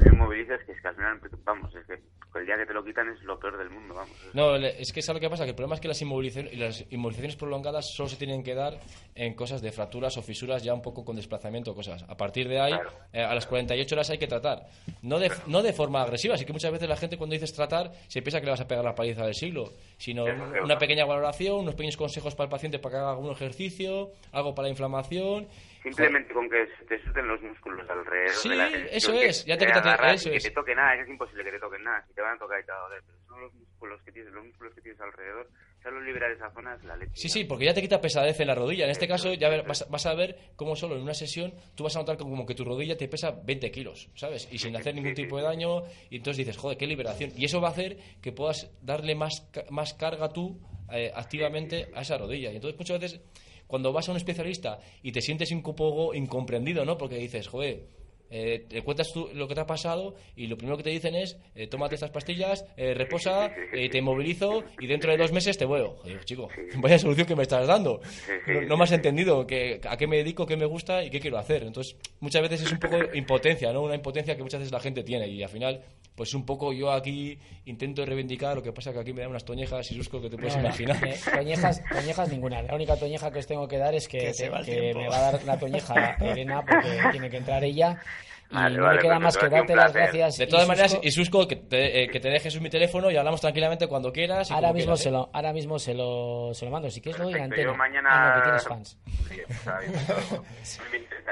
[0.05, 1.99] inmovilizas, que es que al final, vamos, es que
[2.39, 4.15] el día que te lo quitan es lo peor del mundo, vamos.
[4.33, 6.85] No, es que es lo que pasa, que el problema es que las inmovilizaciones, las
[6.91, 8.79] inmovilizaciones prolongadas solo se tienen que dar
[9.15, 12.03] en cosas de fracturas o fisuras ya un poco con desplazamiento o cosas.
[12.07, 12.73] A partir de ahí,
[13.13, 14.67] eh, a las 48 horas hay que tratar.
[15.01, 17.91] No de, no de forma agresiva, así que muchas veces la gente cuando dices tratar
[18.07, 20.25] se piensa que le vas a pegar la paliza del siglo, sino
[20.63, 24.53] una pequeña valoración, unos pequeños consejos para el paciente para que haga algún ejercicio, algo
[24.53, 25.47] para la inflamación.
[25.95, 29.45] Simplemente con que se te suelten los músculos alrededor Sí, de la ejecución, eso es,
[29.45, 30.43] ya te te quítate- eso que es.
[30.43, 32.65] te toque nada, es imposible que te toquen nada, si te van a tocar y
[32.65, 35.49] te va a doler, pero son los músculos que tienes, los músculos que tienes alrededor,
[35.83, 37.11] solo liberar esa zona es la leche.
[37.15, 38.85] Sí, sí, porque ya te quita pesadez en la rodilla.
[38.85, 41.83] En este caso ya ver- vas, vas a ver cómo solo en una sesión tú
[41.83, 44.47] vas a notar como que tu rodilla te pesa 20 kilos, ¿sabes?
[44.51, 45.83] Y sin hacer ningún tipo de daño.
[46.09, 47.31] Y entonces dices, joder, qué liberación.
[47.37, 50.59] Y eso va a hacer que puedas darle más, más carga tú
[50.91, 52.51] eh, activamente a esa rodilla.
[52.51, 53.21] Y entonces muchas veces
[53.67, 56.97] cuando vas a un especialista y te sientes un poco incomprendido, ¿no?
[56.97, 57.96] Porque dices, joder,
[58.29, 61.15] eh, te cuentas tú lo que te ha pasado y lo primero que te dicen
[61.15, 65.57] es, eh, tómate estas pastillas, eh, reposa, eh, te inmovilizo y dentro de dos meses
[65.57, 65.95] te vuelo.
[66.01, 68.01] Joder, chico, vaya solución que me estás dando.
[68.47, 71.19] No, no me has entendido que, a qué me dedico, qué me gusta y qué
[71.19, 71.63] quiero hacer.
[71.63, 73.81] Entonces, muchas veces es un poco impotencia, ¿no?
[73.83, 75.81] Una impotencia que muchas veces la gente tiene y al final,
[76.15, 79.45] pues un poco yo aquí intento reivindicar, lo que pasa que aquí me dan unas
[79.45, 80.97] toñejas y susco que te puedes No, imaginar.
[81.05, 82.61] eh, toñejas, toñejas ninguna.
[82.61, 85.07] La única toñeja que os tengo que dar es que, Que te- va que me
[85.07, 88.01] va a dar la toñeja Elena porque tiene que entrar ella.
[88.49, 90.37] Y Vale, no vale, me queda más que darte las gracias.
[90.37, 90.67] De todas Isusco.
[90.67, 94.11] maneras, y Susco, que te, eh, que te dejes mi teléfono y hablamos tranquilamente cuando
[94.13, 94.49] quieras.
[94.49, 95.11] y ahora mismo, quieras, se ¿eh?
[95.11, 96.89] lo, ahora mismo se lo, se lo mando.
[96.89, 97.63] Si quieres, lo doy en antena.
[97.63, 98.09] yo mañana...
[98.11, 98.97] Ah, no, que tienes fans.
[99.27, 99.93] Sí, está bien.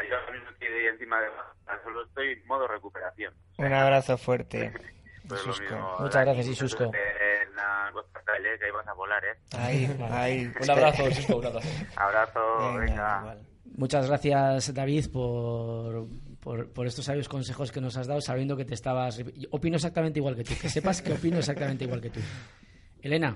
[0.09, 1.28] Yo encima de
[1.84, 3.34] solo estoy en modo recuperación.
[3.57, 4.74] Un abrazo fuerte.
[5.28, 6.84] Pues mismo, Muchas gracias, Isusco.
[6.84, 9.36] En la Costa del que ahí vas a volar, ¿eh?
[9.57, 10.51] Ahí, ahí.
[10.61, 11.68] Un abrazo, Susco, un abrazo.
[11.95, 13.36] Abrazo, venga.
[13.76, 16.05] Muchas gracias, David, por,
[16.45, 19.17] por, por estos sabios consejos que nos has dado, sabiendo que te estabas.
[19.17, 20.53] yo Opino exactamente igual que tú.
[20.61, 22.19] Que sepas que opino exactamente igual que tú.
[23.01, 23.35] Elena,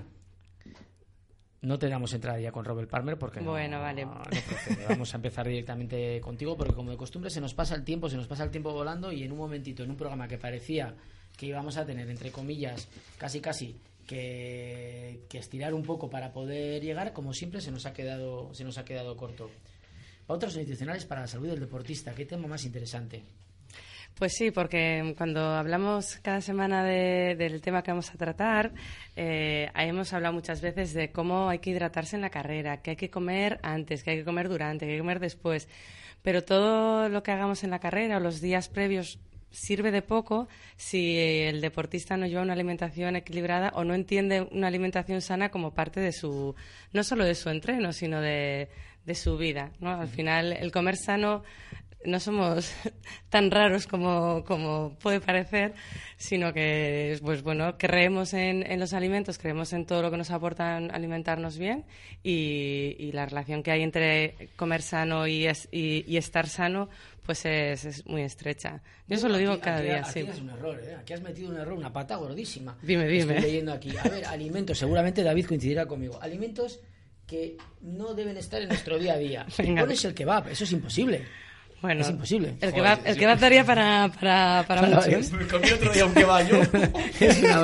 [1.62, 4.06] no te damos entrada ya con Robert Palmer porque no- Bueno, vale.
[4.06, 4.86] no procede.
[4.88, 8.16] Vamos a empezar directamente contigo porque, como de costumbre, se nos pasa el tiempo, se
[8.16, 10.94] nos pasa el tiempo volando y en un momentito, en un programa que parecía
[11.36, 12.86] que íbamos a tener, entre comillas,
[13.18, 17.92] casi casi que, que estirar un poco para poder llegar, como siempre, se nos ha
[17.92, 19.50] quedado, se nos ha quedado corto.
[20.30, 22.14] Pautas nutricionales para la salud del deportista.
[22.14, 23.20] ¿Qué tema más interesante?
[24.14, 28.70] Pues sí, porque cuando hablamos cada semana de- del tema que vamos a tratar,
[29.16, 32.96] eh, hemos hablado muchas veces de cómo hay que hidratarse en la carrera, que hay
[32.96, 35.66] que comer antes, que hay que comer durante, que hay que comer después.
[36.22, 39.18] Pero todo lo que hagamos en la carrera o los días previos
[39.50, 44.68] sirve de poco si el deportista no lleva una alimentación equilibrada o no entiende una
[44.68, 46.54] alimentación sana como parte de su,
[46.92, 48.68] no solo de su entreno, sino de,
[49.06, 49.70] de su vida.
[49.80, 49.90] ¿no?
[50.00, 51.42] Al final, el comer sano
[52.04, 52.72] no somos
[53.28, 55.74] tan raros como, como puede parecer,
[56.16, 60.30] sino que, pues bueno, creemos en, en los alimentos, creemos en todo lo que nos
[60.30, 61.84] aportan alimentarnos bien
[62.22, 66.88] y, y la relación que hay entre comer sano y, es- y, y estar sano,
[67.26, 68.80] pues es, es muy estrecha.
[69.06, 70.20] Yo eso lo digo Aquí- cada aquí- día, aquí sí.
[70.20, 70.94] es un error, ¿eh?
[70.98, 72.78] Aquí has metido un error, una pata gordísima.
[72.80, 73.34] Dime, dime.
[73.34, 73.92] Estoy leyendo aquí.
[74.02, 76.18] A ver, alimentos, seguramente David coincidirá conmigo.
[76.22, 76.80] Alimentos
[77.30, 79.46] que no deben estar en nuestro día a día.
[79.58, 79.82] Venga.
[79.82, 81.24] Pones el kebab, eso es imposible.
[81.80, 82.56] Bueno, es imposible.
[82.60, 85.10] El que va, el va daría para, para, para Para- mucho.
[85.10, 85.22] ¿eh?
[85.38, 86.60] Me comí otro día un kebab yo.
[87.20, 87.62] Es una.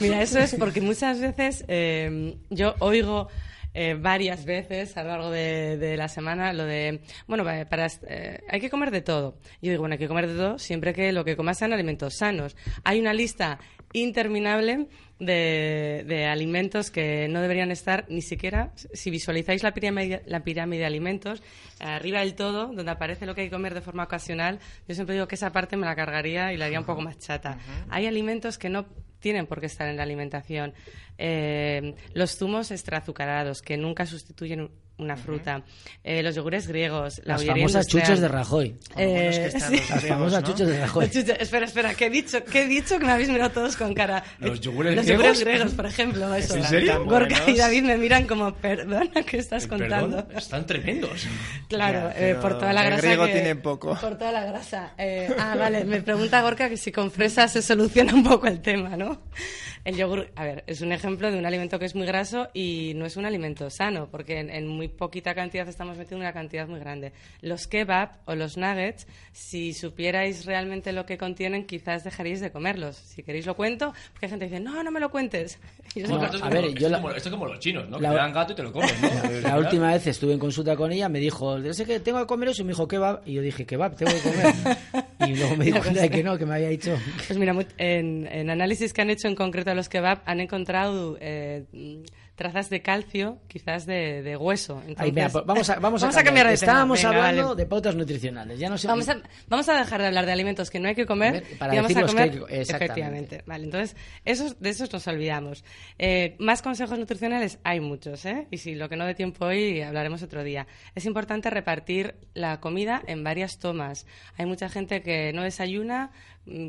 [0.00, 3.28] Mira, eso es porque muchas veces eh, yo oigo
[3.74, 8.40] eh, varias veces a lo largo de, de la semana lo de, bueno, para, eh,
[8.48, 9.38] hay que comer de todo.
[9.60, 12.14] Yo digo, bueno, hay que comer de todo siempre que lo que comas sean alimentos
[12.14, 12.56] sanos.
[12.84, 13.58] Hay una lista
[13.94, 20.42] interminable de, de alimentos que no deberían estar ni siquiera, si visualizáis la pirámide, la
[20.42, 21.42] pirámide de alimentos,
[21.78, 24.58] arriba del todo, donde aparece lo que hay que comer de forma ocasional,
[24.88, 27.18] yo siempre digo que esa parte me la cargaría y la haría un poco más
[27.18, 27.58] chata.
[27.90, 28.86] Hay alimentos que no
[29.22, 30.74] tienen por qué estar en la alimentación.
[31.16, 34.70] Eh, los zumos extraazucarados, que nunca sustituyen
[35.02, 35.62] una fruta.
[36.02, 37.20] Eh, los yogures griegos.
[37.24, 38.06] La Las famosas industrial.
[38.06, 38.76] chuches de Rajoy.
[38.96, 39.76] Eh, Lo bueno es que están sí.
[39.76, 40.48] los Las famosas ¿no?
[40.48, 41.06] chuches de Rajoy.
[41.10, 42.44] Chuches- espera, espera, ¿qué he dicho?
[42.44, 42.98] ¿Qué he dicho?
[42.98, 44.22] Que me habéis mirado todos con cara.
[44.38, 45.24] ¿Los yogures Los griegos?
[45.24, 46.34] yogures griegos, por ejemplo.
[46.34, 46.56] Eso.
[46.56, 47.04] ¿En serio?
[47.04, 47.56] Gorka y.
[47.56, 50.16] David me miran como, perdona, ¿qué estás contando?
[50.26, 51.26] Perdón, están tremendos.
[51.68, 53.32] Claro, Ya, eh, por toda la grasa griego que...
[53.32, 53.96] tienen poco.
[53.98, 54.92] Por toda la grasa.
[54.98, 58.60] Eh, ah, vale, me pregunta Gorka que si con fresas se soluciona un poco el
[58.60, 59.22] tema, ¿no?
[59.84, 62.92] El yogur, a ver, es un ejemplo de un alimento que es muy graso y
[62.94, 66.68] no es un alimento sano, porque en, en muy poquita cantidad estamos metiendo una cantidad
[66.68, 67.12] muy grande.
[67.40, 72.94] Los kebab o los nuggets, si supierais realmente lo que contienen, quizás dejaríais de comerlos.
[72.96, 75.58] Si queréis lo cuento, porque hay gente que dice, no, no me lo cuentes.
[75.94, 77.98] Y yo No, digo, a ver, yo la- Como- esto es como los chinos, ¿no?
[77.98, 79.08] La- Que te dan gato y te lo comes, ¿no?
[79.42, 82.26] La última vez estuve en consulta con ella, me dijo, yo sé que tengo que
[82.26, 84.54] comer eso, y me dijo kebab, y yo dije, kebab, tengo que comer.
[85.28, 86.96] y luego me di cuenta pues- de que no, que me había dicho...
[87.26, 91.16] Pues mira, en, en análisis que han hecho en concreto a los kebab han encontrado
[91.20, 91.64] eh,
[92.34, 94.80] trazas de calcio, quizás de, de hueso.
[94.80, 96.72] Entonces, Ay, venga, pues vamos a, vamos a cambiar de tema.
[96.72, 97.62] Estábamos Venga, hablando vale.
[97.62, 98.58] de pautas nutricionales.
[98.58, 98.88] Ya no sé...
[98.88, 99.18] Vamos a,
[99.48, 101.96] vamos a dejar de hablar de alimentos que no hay que comer para y vamos
[101.96, 103.42] a comer que efectivamente.
[103.46, 105.64] Vale, entonces esos, de esos nos olvidamos.
[105.98, 108.48] Eh, más consejos nutricionales hay muchos, ¿eh?
[108.50, 110.66] Y si lo que no dé tiempo hoy hablaremos otro día.
[110.94, 114.06] Es importante repartir la comida en varias tomas.
[114.38, 116.10] Hay mucha gente que no desayuna,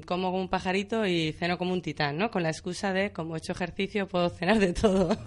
[0.06, 2.30] como como un pajarito y ceno como un titán, ¿no?
[2.30, 5.18] Con la excusa de como he hecho ejercicio puedo cenar de todo.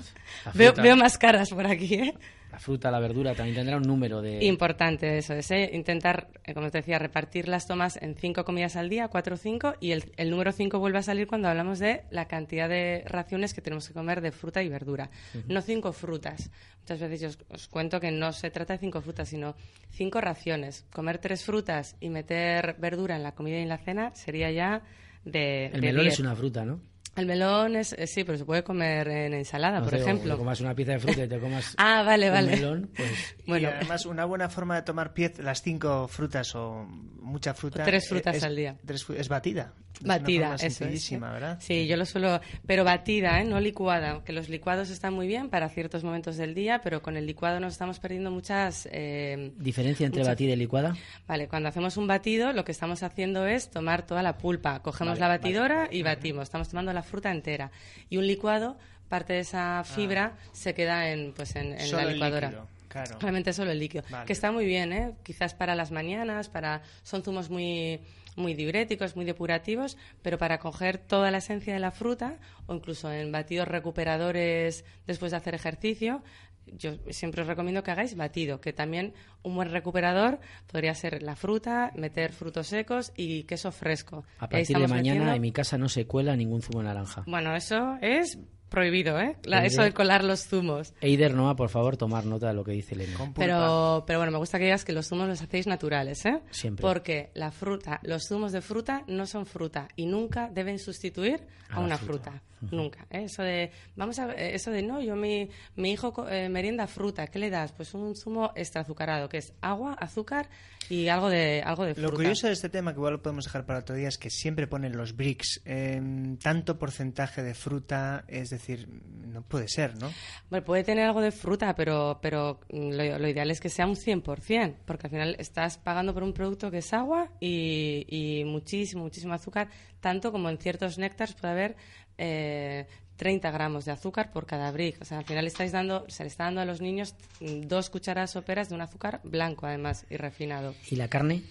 [0.55, 2.14] Veo, veo más caras por aquí, ¿eh?
[2.51, 4.44] La fruta, la verdura, también tendrá un número de...
[4.44, 5.70] Importante eso, es ¿eh?
[5.72, 9.36] intentar, eh, como te decía, repartir las tomas en cinco comidas al día, cuatro o
[9.36, 13.03] cinco, y el, el número cinco vuelve a salir cuando hablamos de la cantidad de
[13.07, 15.11] raciones que tenemos que comer de fruta y verdura.
[15.49, 16.51] No cinco frutas.
[16.80, 19.57] Muchas veces yo os, os cuento que no se trata de cinco frutas, sino
[19.90, 20.86] cinco raciones.
[20.92, 24.82] Comer tres frutas y meter verdura en la comida y en la cena sería ya
[25.24, 25.66] de.
[25.66, 26.14] El de melón 10.
[26.14, 26.80] es una fruta, ¿no?
[27.16, 30.02] El melón es, eh, sí, pero se puede comer en ensalada, No por sé, o
[30.02, 30.34] ejemplo.
[30.34, 32.50] que comas una pieza de fruta y te comas Ah, vale, un vale.
[32.52, 33.10] melón, pues...
[33.46, 33.68] Bueno.
[33.70, 36.84] Y además, una buena forma de tomar piez, las cinco frutas o
[37.20, 37.84] mucha fruta.
[37.84, 38.76] Tres frutas es, al día.
[38.84, 39.72] tres es batida.
[40.01, 41.12] Batida, eso es.
[41.12, 41.18] ¿eh?
[41.18, 41.59] ¿verdad?
[41.61, 43.44] Sí, yo lo suelo, pero batida, ¿eh?
[43.44, 47.16] no licuada, que los licuados están muy bien para ciertos momentos del día, pero con
[47.16, 48.88] el licuado nos estamos perdiendo muchas...
[48.92, 50.97] eh, ¿Diferencia entre muchas- batida y licuada?
[51.26, 54.80] Vale, cuando hacemos un batido, lo que estamos haciendo es tomar toda la pulpa.
[54.82, 55.38] Cogemos Vale, la vale.
[55.38, 56.44] batidora y batimos.
[56.44, 57.70] Estamos tomando la fruta entera.
[58.11, 58.76] Y un licuado,
[59.09, 62.49] parte de esa fibra se queda en, pues en, la el licuadora.
[62.49, 63.18] líquido, claro.
[63.20, 64.05] Realmente solo el líquido.
[64.11, 64.26] Vale.
[64.26, 65.12] Que está muy bien, ¿eh?
[65.22, 68.01] Quizás para las mañanas, para son zumos muy
[68.37, 73.11] muy diuréticos, muy depurativos, pero para coger toda la esencia de la fruta o incluso
[73.11, 76.22] en batidos recuperadores después de hacer ejercicio,
[76.66, 81.37] yo siempre os recomiendo que hagáis batido, que también un buen recuperador podría ser la
[81.37, 84.24] fruta, meter frutos secos y queso fresco.
[84.39, 87.22] A partir de mañana metiendo- en mi casa no se cuela ningún zumo de naranja.
[87.26, 88.37] Bueno, eso es
[88.68, 89.36] prohibido, ¿eh?
[89.44, 89.72] La- Eider.
[89.72, 90.92] eso de colar los zumos.
[91.00, 93.16] Eider, Noa, por favor, tomar nota de lo que dice Elena.
[93.34, 96.40] Pero, pero bueno, me gusta que digas que los zumos los hacéis naturales, ¿eh?
[96.50, 96.82] Siempre.
[96.82, 101.40] Porque la fruta, los zumos de fruta no son fruta y nunca deben sustituir
[101.70, 102.30] a, una fruta.
[102.30, 102.42] fruta.
[102.70, 103.06] Nunca.
[103.10, 103.24] ¿eh?
[103.24, 106.86] Eso de, vamos a, eh, eso de no, yo mi, mi hijo co- eh, merienda
[106.86, 107.72] fruta, ¿qué le das?
[107.72, 110.48] Pues un zumo extra azucarado, que es agua, azúcar
[110.88, 112.08] y algo de, algo de fruta.
[112.08, 114.30] Lo curioso de este tema, que igual lo podemos dejar para otro día, es que
[114.30, 115.60] siempre ponen los bricks.
[115.66, 120.11] em, tanto porcentaje de fruta, es decir, no puede ser, ¿no?
[120.50, 123.86] Bueno, puede tener algo de fruta, pero, pero mm, lo, lo ideal es que sea
[123.86, 128.44] un 100%, porque al final estás pagando por un producto que es agua y, y
[128.44, 129.68] muchísimo, muchísimo azúcar,
[130.00, 131.76] tanto como en ciertos néctares puede haber
[132.18, 132.86] eh,
[133.16, 135.00] 30 gramos de azúcar por cada brick.
[135.00, 137.90] O sea, al final estáis dando, se le está dando a los niños mm, dos
[137.90, 140.74] cucharadas soperas de un azúcar blanco, además, y refinado.
[140.90, 141.42] ¿Y la carne?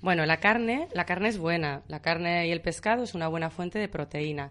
[0.00, 1.82] Bueno, la carne, la carne es buena.
[1.88, 4.50] La carne y el pescado es una buena fuente de proteína.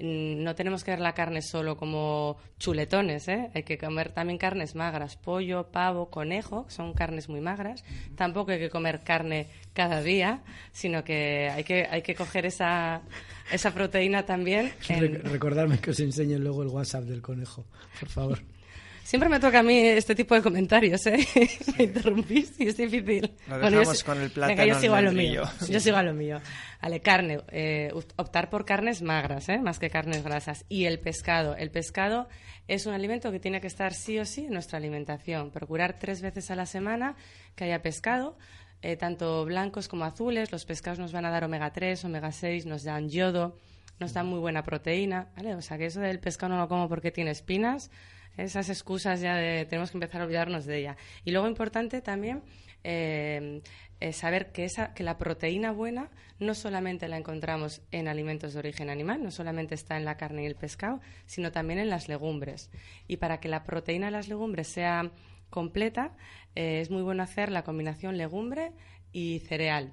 [0.00, 3.50] Mm, No tenemos que ver la carne solo como chuletones, ¿eh?
[3.54, 7.84] Hay que comer también carnes magras, pollo, pavo, conejo, que son carnes muy magras.
[8.16, 10.42] Tampoco hay que comer carne cada día,
[10.72, 13.02] sino que hay que, hay que coger esa,
[13.50, 14.72] esa proteína también.
[14.88, 17.66] en- Re- recordarme que os enseñe luego el WhatsApp del conejo,
[17.98, 18.38] por favor.
[19.02, 21.26] Siempre me toca a mí este tipo de comentarios, ¿eh?
[21.78, 23.32] Me interrumpís y es difícil.
[23.48, 25.44] Lo dejamos si- con el Venga, yo sigo a lo mío.
[25.66, 26.38] Yo sigo a lo mío.
[26.80, 27.40] Vale, carne.
[27.48, 29.58] eh, optar por carnes magras, ¿eh?
[29.58, 30.64] Más que carnes grasas.
[30.68, 31.56] Y el pescado.
[31.56, 32.28] El pescado
[32.68, 35.50] es un alimento que tiene que estar sí o sí en nuestra alimentación.
[35.50, 37.16] Procurar tres veces a la semana
[37.56, 38.36] que haya pescado.
[38.80, 40.52] eh, tanto blancos como azules.
[40.52, 43.58] Los pescados nos van a dar omega 3, omega 6, nos dan yodo,
[43.98, 45.32] nos dan muy buena proteína.
[45.36, 45.56] ¿vale?
[45.56, 47.90] O sea que eso del pescado no lo como porque tiene espinas.
[48.36, 50.96] Esas excusas ya de tenemos que empezar a olvidarnos de ella.
[51.24, 52.42] Y luego importante también
[52.84, 53.62] eh,
[54.00, 58.60] eh, saber que, esa, que la proteína buena no solamente la encontramos en alimentos de
[58.60, 62.08] origen animal, no solamente está en la carne y el pescado, sino también en las
[62.08, 62.70] legumbres.
[63.08, 65.10] Y para que la proteína de las legumbres sea
[65.50, 66.12] completa,
[66.54, 68.72] eh, es muy bueno hacer la combinación legumbre
[69.12, 69.92] y cereal.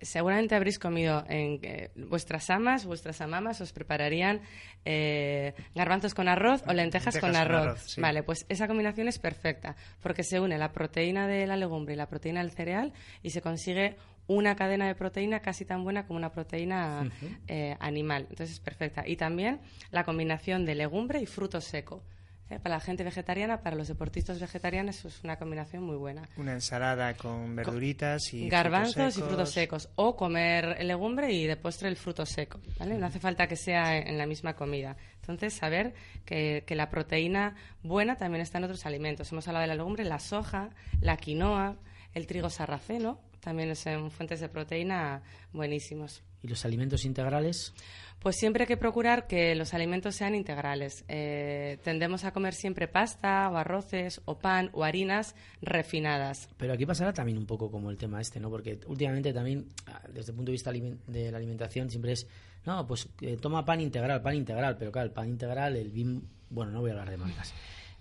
[0.00, 4.40] Seguramente habréis comido en eh, vuestras amas, vuestras amamas os prepararían
[4.84, 7.82] eh, garbanzos con arroz o lentejas, Lentejas con con arroz.
[7.86, 8.00] sí.
[8.00, 11.96] Vale, pues esa combinación es perfecta porque se une la proteína de la legumbre y
[11.96, 12.92] la proteína del cereal
[13.22, 13.96] y se consigue
[14.28, 17.10] una cadena de proteína casi tan buena como una proteína
[17.46, 18.26] eh, animal.
[18.28, 19.04] Entonces es perfecta.
[19.06, 22.02] Y también la combinación de legumbre y fruto seco.
[22.50, 22.58] ¿Eh?
[22.58, 26.28] Para la gente vegetariana, para los deportistas vegetarianos, es una combinación muy buena.
[26.36, 29.82] Una ensalada con verduritas y Garbanzos y frutos frutos secos.
[29.84, 29.94] secos.
[29.96, 32.60] O comer legumbre y de postre el fruto seco.
[32.78, 32.96] ¿vale?
[32.98, 34.96] No hace falta que sea en la misma comida.
[35.20, 35.94] Entonces, saber
[36.24, 39.30] que, que la proteína buena también está en otros alimentos.
[39.32, 40.70] Hemos hablado de la legumbre, la soja,
[41.00, 41.76] la quinoa,
[42.14, 43.20] el trigo sarraceno.
[43.40, 45.22] También son fuentes de proteína
[45.52, 46.22] buenísimos.
[46.46, 47.74] ¿Y los alimentos integrales?
[48.20, 51.04] Pues siempre hay que procurar que los alimentos sean integrales.
[51.08, 56.48] Eh, tendemos a comer siempre pasta o arroces o pan o harinas refinadas.
[56.56, 58.48] Pero aquí pasará también un poco como el tema este, ¿no?
[58.48, 62.28] Porque últimamente también, ah, desde el punto de vista de la alimentación, siempre es,
[62.64, 66.22] no, pues eh, toma pan integral, pan integral, pero claro, el pan integral, el BIM,
[66.50, 67.52] bueno, no voy a hablar de marcas.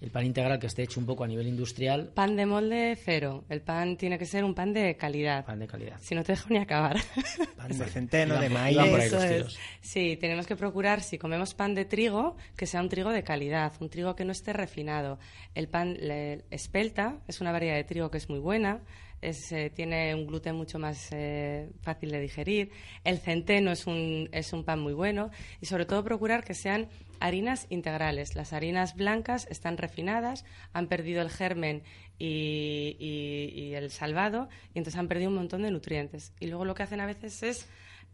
[0.05, 3.43] El pan integral que esté hecho un poco a nivel industrial, Pan de molde cero.
[3.49, 5.43] El pan tiene que ser un pan de calidad.
[5.43, 5.97] pan de calidad.
[5.99, 6.97] Si no te dejo ni acabar.
[7.57, 8.75] Pan de centeno, de maíz.
[8.75, 9.31] iban por ahí Eso los es.
[9.31, 9.59] tiros.
[9.81, 13.73] Sí, tenemos que procurar, si comemos pan de trigo, que sea un trigo de calidad,
[13.79, 15.17] un trigo que no esté refinado.
[15.55, 18.81] El pan le- espelta es una variedad de trigo que es muy buena,
[19.29, 22.71] es, eh, tiene un gluten mucho más eh, fácil de digerir.
[23.03, 26.87] El centeno es un, es un pan muy bueno y sobre todo procurar que sean
[27.19, 28.35] harinas integrales.
[28.35, 31.83] Las harinas blancas están refinadas, han perdido el germen
[32.19, 36.33] y, y- y el salvado y entonces han perdido un montón de nutrientes.
[36.39, 37.67] Y luego lo que hacen a veces es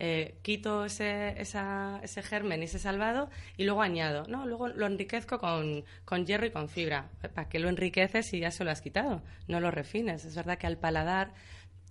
[0.04, 4.26] eh, quito ese, esa- ese germen y ese salvado y luego añado.
[4.28, 7.10] No, luego lo enriquezco con, con hierro y con fibra.
[7.36, 9.22] ¿Para qué lo enriqueces si ya se lo has quitado?
[9.48, 10.26] No lo refines.
[10.26, 11.34] Es verdad que al paladar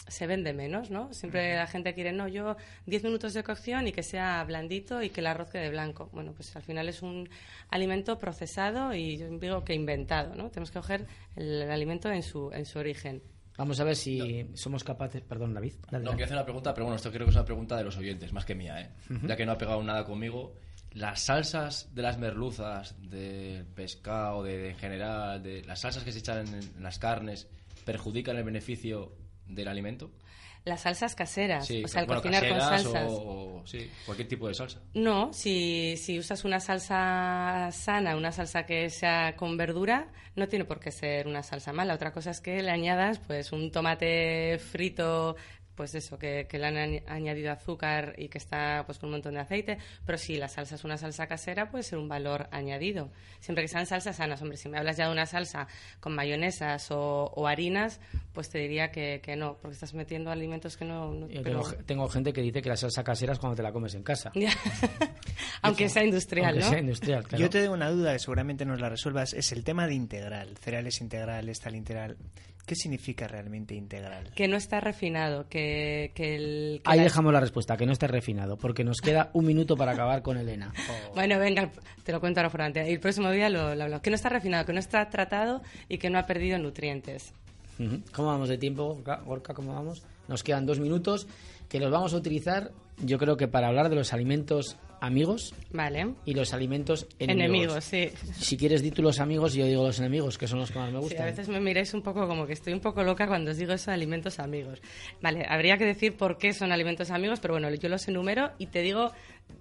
[0.08, 1.12] se vende menos, ¿no?
[1.14, 2.56] Siempre la gente quiere, no, yo
[2.86, 6.08] 10 minutos de cocción y que sea blandito y que el arroz quede blanco.
[6.12, 7.28] Bueno, pues al final es un
[7.68, 10.50] alimento procesado y yo digo que inventado, ¿no?
[10.50, 11.06] Tenemos que coger
[11.36, 13.22] el, alimento en su, en su origen.
[13.56, 15.74] Vamos a ver si somos capaces, perdón, David.
[15.90, 17.84] dale, No, quiero hacer una pregunta, pero bueno, esto creo que es una pregunta de
[17.84, 18.90] los oyentes, más que mía, ¿eh?
[19.26, 20.54] Ya que no ha pegado nada conmigo.
[20.92, 26.10] Las salsas de las merluzas, de pescado, de, de en general, de las salsas que
[26.12, 27.48] se echan en, en las carnes,
[27.84, 29.12] ¿perjudican el beneficio
[29.46, 30.10] del alimento?
[30.64, 33.10] Las salsas caseras, Sí, o sea, el bueno, cocinar con salsas.
[33.12, 34.80] O, o- sí, cualquier tipo de salsa.
[34.94, 40.64] No, si, si usas una salsa sana, una salsa que sea con verdura, no tiene
[40.64, 41.94] por qué ser una salsa mala.
[41.94, 45.36] Otra cosa es que le añadas pues un tomate frito,
[45.80, 49.12] pues eso, que, que le han añ- añadido azúcar y que está pues con un
[49.12, 49.78] montón de aceite.
[50.04, 53.10] Pero si la salsa es una salsa casera, puede ser un valor añadido.
[53.40, 54.42] Siempre que sean salsas sanas.
[54.42, 55.68] Hombre, si me hablas ya de una salsa
[55.98, 57.98] con mayonesas o, o harinas,
[58.34, 61.14] pues te diría que, que no, porque estás metiendo alimentos que no...
[61.14, 63.62] no- Yo pero- tengo, tengo gente que dice que la salsa casera es cuando te
[63.62, 64.30] la comes en casa.
[65.62, 66.70] Aunque sea industrial, Aunque ¿no?
[66.70, 67.42] sea industrial, claro.
[67.42, 69.32] Yo te tengo una duda que seguramente nos la resuelvas.
[69.32, 70.56] Es el tema de integral.
[70.58, 72.16] Cereales integrales, tal integral.
[72.66, 74.30] ¿Qué significa realmente integral?
[74.34, 76.80] que no está refinado, que, que el...
[76.84, 79.76] que Ahí la- dejamos la respuesta, que no esté refinado, porque nos queda un minuto
[79.76, 80.72] para acabar con Elena.
[81.14, 81.70] Bueno, venga,
[82.04, 82.88] te lo cuento ahora por delante.
[82.88, 84.02] Y el próximo día lo, lo hablamos.
[84.02, 87.32] Que no está refinado, que no está tratado y que no ha perdido nutrientes.
[88.12, 89.00] ¿Cómo vamos de tiempo?
[89.24, 90.02] Gorka, ¿Cómo vamos?
[90.28, 91.26] Nos quedan dos minutos
[91.68, 96.14] que los vamos a utilizar, yo creo que para hablar de los alimentos amigos Vale.
[96.24, 97.44] y los alimentos enemigos.
[97.46, 98.10] Enemigos, sí.
[98.38, 100.78] Si quieres, di tú los amigos y yo digo los enemigos, que son los que
[100.78, 101.22] más me Sí, gustan.
[101.22, 103.72] a veces me miráis un poco como que estoy un poco loca cuando os digo
[103.72, 104.80] eso alimentos amigos.
[105.22, 108.66] Vale, habría que decir por qué son alimentos amigos, pero bueno, yo los enumero y
[108.66, 109.10] te digo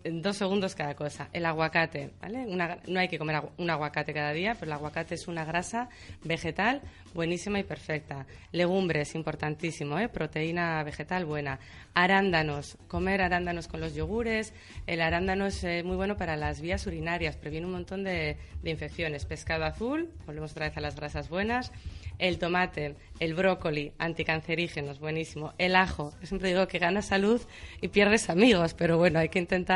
[0.05, 1.27] en dos segundos cada cosa.
[1.33, 2.45] El aguacate, ¿vale?
[2.47, 5.43] Una- no hay que comer agu- un aguacate cada día, pero el aguacate es una
[5.43, 5.89] grasa
[6.23, 6.81] vegetal
[7.13, 8.25] buenísima y perfecta.
[8.53, 10.07] Legumbres, importantísimo, ¿eh?
[10.07, 11.59] Proteína vegetal buena.
[11.95, 14.53] Arándanos, comer arándanos con los yogures.
[14.87, 18.69] El arándano es eh, muy bueno para las vías urinarias, previene un montón de, de
[18.69, 19.25] infecciones.
[19.25, 21.73] Pescado azul, volvemos otra vez a las grasas buenas.
[22.19, 25.53] El tomate, el brócoli, anticancerígenos, buenísimo.
[25.57, 27.41] El ajo, yo siempre digo que ganas salud
[27.81, 29.68] y pierdes amigos, pero bueno, hay que intentar.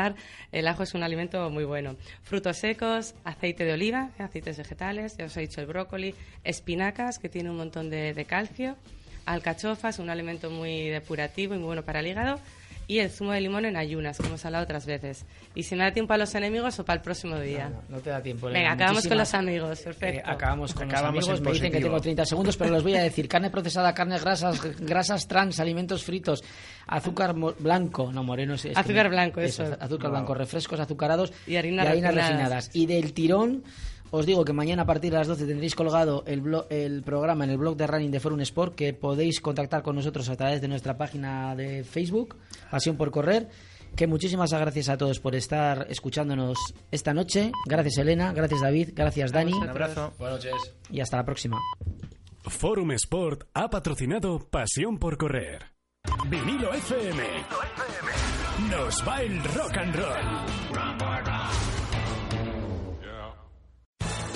[0.50, 1.96] El ajo es un alimento muy bueno.
[2.22, 7.28] Frutos secos, aceite de oliva, aceites vegetales, ya os he dicho el brócoli, espinacas, que
[7.28, 8.76] tiene un montón de, de calcio.
[9.26, 12.40] Alcachofas, un alimento muy depurativo y muy bueno para el hígado.
[12.86, 15.24] Y el zumo de limón en ayunas, como hemos hablado otras veces.
[15.54, 17.70] Y si me da tiempo a los enemigos o para el próximo día.
[17.88, 18.46] No te da tiempo.
[18.46, 18.74] Venga, Elena.
[18.74, 20.18] acabamos con los amigos, perfecto.
[20.20, 21.40] Eh, acabamos con Acabamos los amigos.
[21.46, 23.26] Me dicen que tengo 30 segundos, pero los voy a decir.
[23.28, 26.44] Carne procesada, carnes grasas, grasas trans, alimentos fritos,
[26.86, 28.54] azúcar mo- blanco, no moreno.
[28.54, 29.62] es- es Azúcar que- blanco, eso.
[29.80, 30.18] Azúcar Wow.
[30.18, 32.28] blanco, refrescos azucarados Y harinas refinadas.
[32.28, 32.70] refinadas.
[32.74, 33.64] Y del tirón...
[34.10, 37.44] Os digo que mañana a partir de las 12 tendréis colgado el, blo- el programa
[37.44, 40.60] en el blog de Running de Forum Sport que podéis contactar con nosotros a través
[40.60, 42.36] de nuestra página de Facebook,
[42.70, 43.48] Pasión por Correr.
[43.96, 46.58] Que muchísimas gracias a todos por estar escuchándonos
[46.90, 47.52] esta noche.
[47.66, 49.52] Gracias Elena, gracias David, gracias Dani.
[49.52, 50.12] Un abrazo.
[50.18, 50.74] Buenas noches.
[50.90, 51.58] Y hasta la próxima.
[52.42, 55.72] Forum Sport ha patrocinado Pasión por Correr.
[56.28, 57.22] Vinilo FM.
[58.70, 61.33] Nos va el rock and roll.